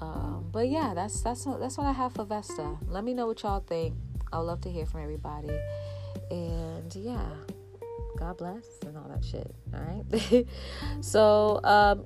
Um, 0.00 0.48
but 0.52 0.68
yeah, 0.68 0.92
that's 0.94 1.20
that's 1.22 1.44
that's 1.44 1.76
what 1.76 1.86
I 1.86 1.92
have 1.92 2.12
for 2.12 2.24
Vesta. 2.24 2.76
Let 2.86 3.04
me 3.04 3.14
know 3.14 3.26
what 3.26 3.42
y'all 3.42 3.60
think. 3.60 3.94
I 4.32 4.38
would 4.38 4.44
love 4.44 4.60
to 4.62 4.70
hear 4.70 4.86
from 4.86 5.02
everybody. 5.02 5.58
And 6.30 6.94
yeah, 6.94 7.26
God 8.18 8.38
bless 8.38 8.64
and 8.86 8.96
all 8.96 9.08
that 9.08 9.24
shit. 9.24 9.54
All 9.74 9.80
right. 9.80 10.46
so 11.00 11.60
um, 11.64 12.04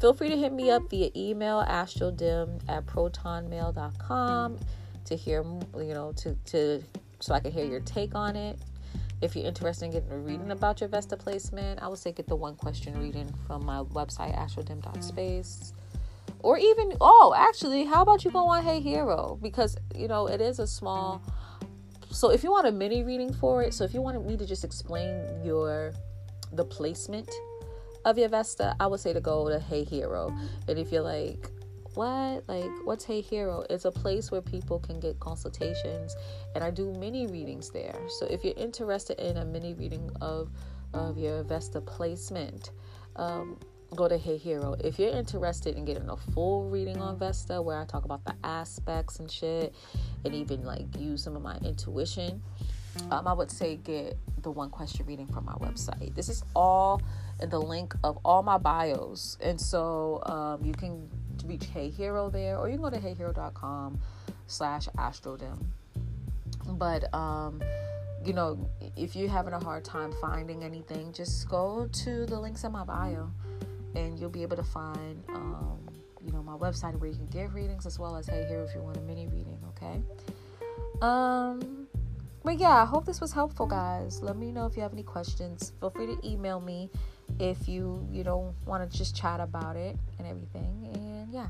feel 0.00 0.14
free 0.14 0.28
to 0.28 0.36
hit 0.36 0.52
me 0.52 0.70
up 0.70 0.90
via 0.90 1.10
email 1.16 1.64
astrodim 1.66 2.60
at 2.68 2.86
protonmail.com 2.86 4.58
to 5.04 5.16
hear 5.16 5.44
you 5.76 5.94
know 5.94 6.12
to 6.16 6.34
to 6.46 6.82
so 7.20 7.34
I 7.34 7.40
can 7.40 7.52
hear 7.52 7.64
your 7.64 7.80
take 7.80 8.14
on 8.14 8.36
it. 8.36 8.58
If 9.22 9.34
you're 9.34 9.46
interested 9.46 9.86
in 9.86 9.92
getting 9.92 10.10
a 10.10 10.18
reading 10.18 10.50
about 10.50 10.80
your 10.80 10.88
Vesta 10.88 11.16
placement, 11.16 11.82
I 11.82 11.88
would 11.88 11.98
say 11.98 12.12
get 12.12 12.26
the 12.26 12.36
one 12.36 12.56
question 12.56 13.00
reading 13.00 13.32
from 13.46 13.64
my 13.64 13.82
website 13.82 14.36
astrodim.space. 14.36 15.72
Or 16.40 16.58
even 16.58 16.92
oh, 17.00 17.34
actually, 17.34 17.84
how 17.84 18.02
about 18.02 18.24
you 18.24 18.30
go 18.30 18.46
on 18.48 18.62
Hey 18.62 18.80
Hero 18.80 19.38
because 19.40 19.78
you 19.94 20.08
know 20.08 20.26
it 20.26 20.42
is 20.42 20.58
a 20.58 20.66
small 20.66 21.22
so 22.14 22.30
if 22.30 22.44
you 22.44 22.50
want 22.50 22.66
a 22.66 22.72
mini 22.72 23.02
reading 23.02 23.32
for 23.32 23.62
it, 23.62 23.74
so 23.74 23.84
if 23.84 23.92
you 23.92 24.00
wanted 24.00 24.24
me 24.24 24.36
to 24.36 24.46
just 24.46 24.64
explain 24.64 25.44
your 25.44 25.92
the 26.52 26.64
placement 26.64 27.28
of 28.04 28.16
your 28.16 28.28
Vesta, 28.28 28.76
I 28.78 28.86
would 28.86 29.00
say 29.00 29.12
to 29.12 29.20
go 29.20 29.48
to 29.48 29.58
Hey 29.58 29.82
Hero. 29.82 30.32
And 30.68 30.78
if 30.78 30.92
you're 30.92 31.02
like, 31.02 31.50
what? 31.94 32.44
Like, 32.48 32.70
what's 32.84 33.04
Hey 33.04 33.20
Hero? 33.20 33.64
It's 33.68 33.84
a 33.84 33.90
place 33.90 34.30
where 34.30 34.42
people 34.42 34.78
can 34.78 35.00
get 35.00 35.18
consultations, 35.20 36.14
and 36.54 36.62
I 36.62 36.70
do 36.70 36.92
mini 36.92 37.26
readings 37.26 37.70
there. 37.70 37.98
So 38.18 38.26
if 38.26 38.44
you're 38.44 38.54
interested 38.56 39.18
in 39.18 39.38
a 39.38 39.44
mini 39.44 39.74
reading 39.74 40.10
of 40.20 40.50
of 40.92 41.18
your 41.18 41.42
Vesta 41.42 41.80
placement, 41.80 42.70
um, 43.16 43.58
go 43.94 44.08
to 44.08 44.18
Hey 44.18 44.36
Hero. 44.36 44.74
If 44.82 44.98
you're 44.98 45.10
interested 45.10 45.76
in 45.76 45.84
getting 45.84 46.08
a 46.08 46.16
full 46.16 46.68
reading 46.68 47.00
on 47.00 47.18
Vesta, 47.18 47.62
where 47.62 47.78
I 47.78 47.84
talk 47.84 48.04
about 48.04 48.24
the 48.24 48.34
aspects 48.42 49.18
and 49.18 49.30
shit, 49.30 49.74
and 50.24 50.34
even 50.34 50.64
like 50.64 50.84
use 50.98 51.22
some 51.22 51.36
of 51.36 51.42
my 51.42 51.56
intuition, 51.58 52.42
um, 53.10 53.26
I 53.26 53.32
would 53.32 53.50
say 53.50 53.76
get 53.76 54.16
the 54.42 54.50
one 54.50 54.70
question 54.70 55.06
reading 55.06 55.26
from 55.26 55.44
my 55.44 55.54
website. 55.54 56.14
This 56.14 56.28
is 56.28 56.44
all 56.54 57.00
in 57.40 57.50
the 57.50 57.60
link 57.60 57.94
of 58.04 58.18
all 58.24 58.42
my 58.42 58.58
bios, 58.58 59.38
and 59.40 59.60
so 59.60 60.22
um, 60.26 60.64
you 60.64 60.72
can 60.72 61.08
reach 61.44 61.66
Hey 61.66 61.90
Hero 61.90 62.30
there, 62.30 62.58
or 62.58 62.68
you 62.68 62.74
can 62.74 62.82
go 62.82 62.90
to 62.90 62.98
heyhero.com 62.98 64.00
slash 64.46 64.88
astrodim. 64.98 65.64
But 66.66 67.12
um, 67.14 67.62
you 68.24 68.32
know, 68.32 68.68
if 68.96 69.14
you're 69.14 69.28
having 69.28 69.52
a 69.52 69.62
hard 69.62 69.84
time 69.84 70.12
finding 70.20 70.64
anything, 70.64 71.12
just 71.12 71.48
go 71.48 71.88
to 71.92 72.26
the 72.26 72.38
links 72.38 72.64
in 72.64 72.72
my 72.72 72.84
bio 72.84 73.30
and 73.94 74.18
you'll 74.18 74.30
be 74.30 74.42
able 74.42 74.56
to 74.56 74.64
find 74.64 75.22
um, 75.30 75.78
you 76.24 76.32
know 76.32 76.42
my 76.42 76.54
website 76.54 76.98
where 76.98 77.10
you 77.10 77.16
can 77.16 77.26
get 77.26 77.52
readings 77.52 77.86
as 77.86 77.98
well 77.98 78.16
as 78.16 78.26
Hey 78.26 78.44
Hero 78.48 78.64
if 78.64 78.74
you 78.74 78.80
want 78.80 78.96
a 78.96 79.00
mini 79.00 79.26
reading 79.26 79.58
okay? 79.70 80.02
Um 81.02 81.86
but 82.42 82.58
yeah 82.58 82.82
i 82.82 82.84
hope 82.84 83.06
this 83.06 83.20
was 83.20 83.32
helpful 83.32 83.66
guys. 83.66 84.20
Let 84.22 84.36
me 84.36 84.52
know 84.52 84.66
if 84.66 84.76
you 84.76 84.82
have 84.82 84.92
any 84.92 85.02
questions. 85.02 85.72
Feel 85.80 85.90
free 85.90 86.06
to 86.06 86.18
email 86.26 86.60
me 86.60 86.90
if 87.38 87.68
you 87.68 88.06
you 88.10 88.24
know 88.24 88.54
want 88.66 88.88
to 88.88 88.98
just 88.98 89.16
chat 89.16 89.40
about 89.40 89.76
it 89.76 89.96
and 90.18 90.26
everything 90.26 90.88
and 90.94 91.32
yeah. 91.32 91.48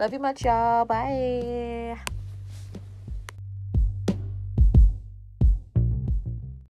Love 0.00 0.12
you 0.12 0.18
much 0.18 0.44
y'all. 0.44 0.84
Bye 0.84 2.00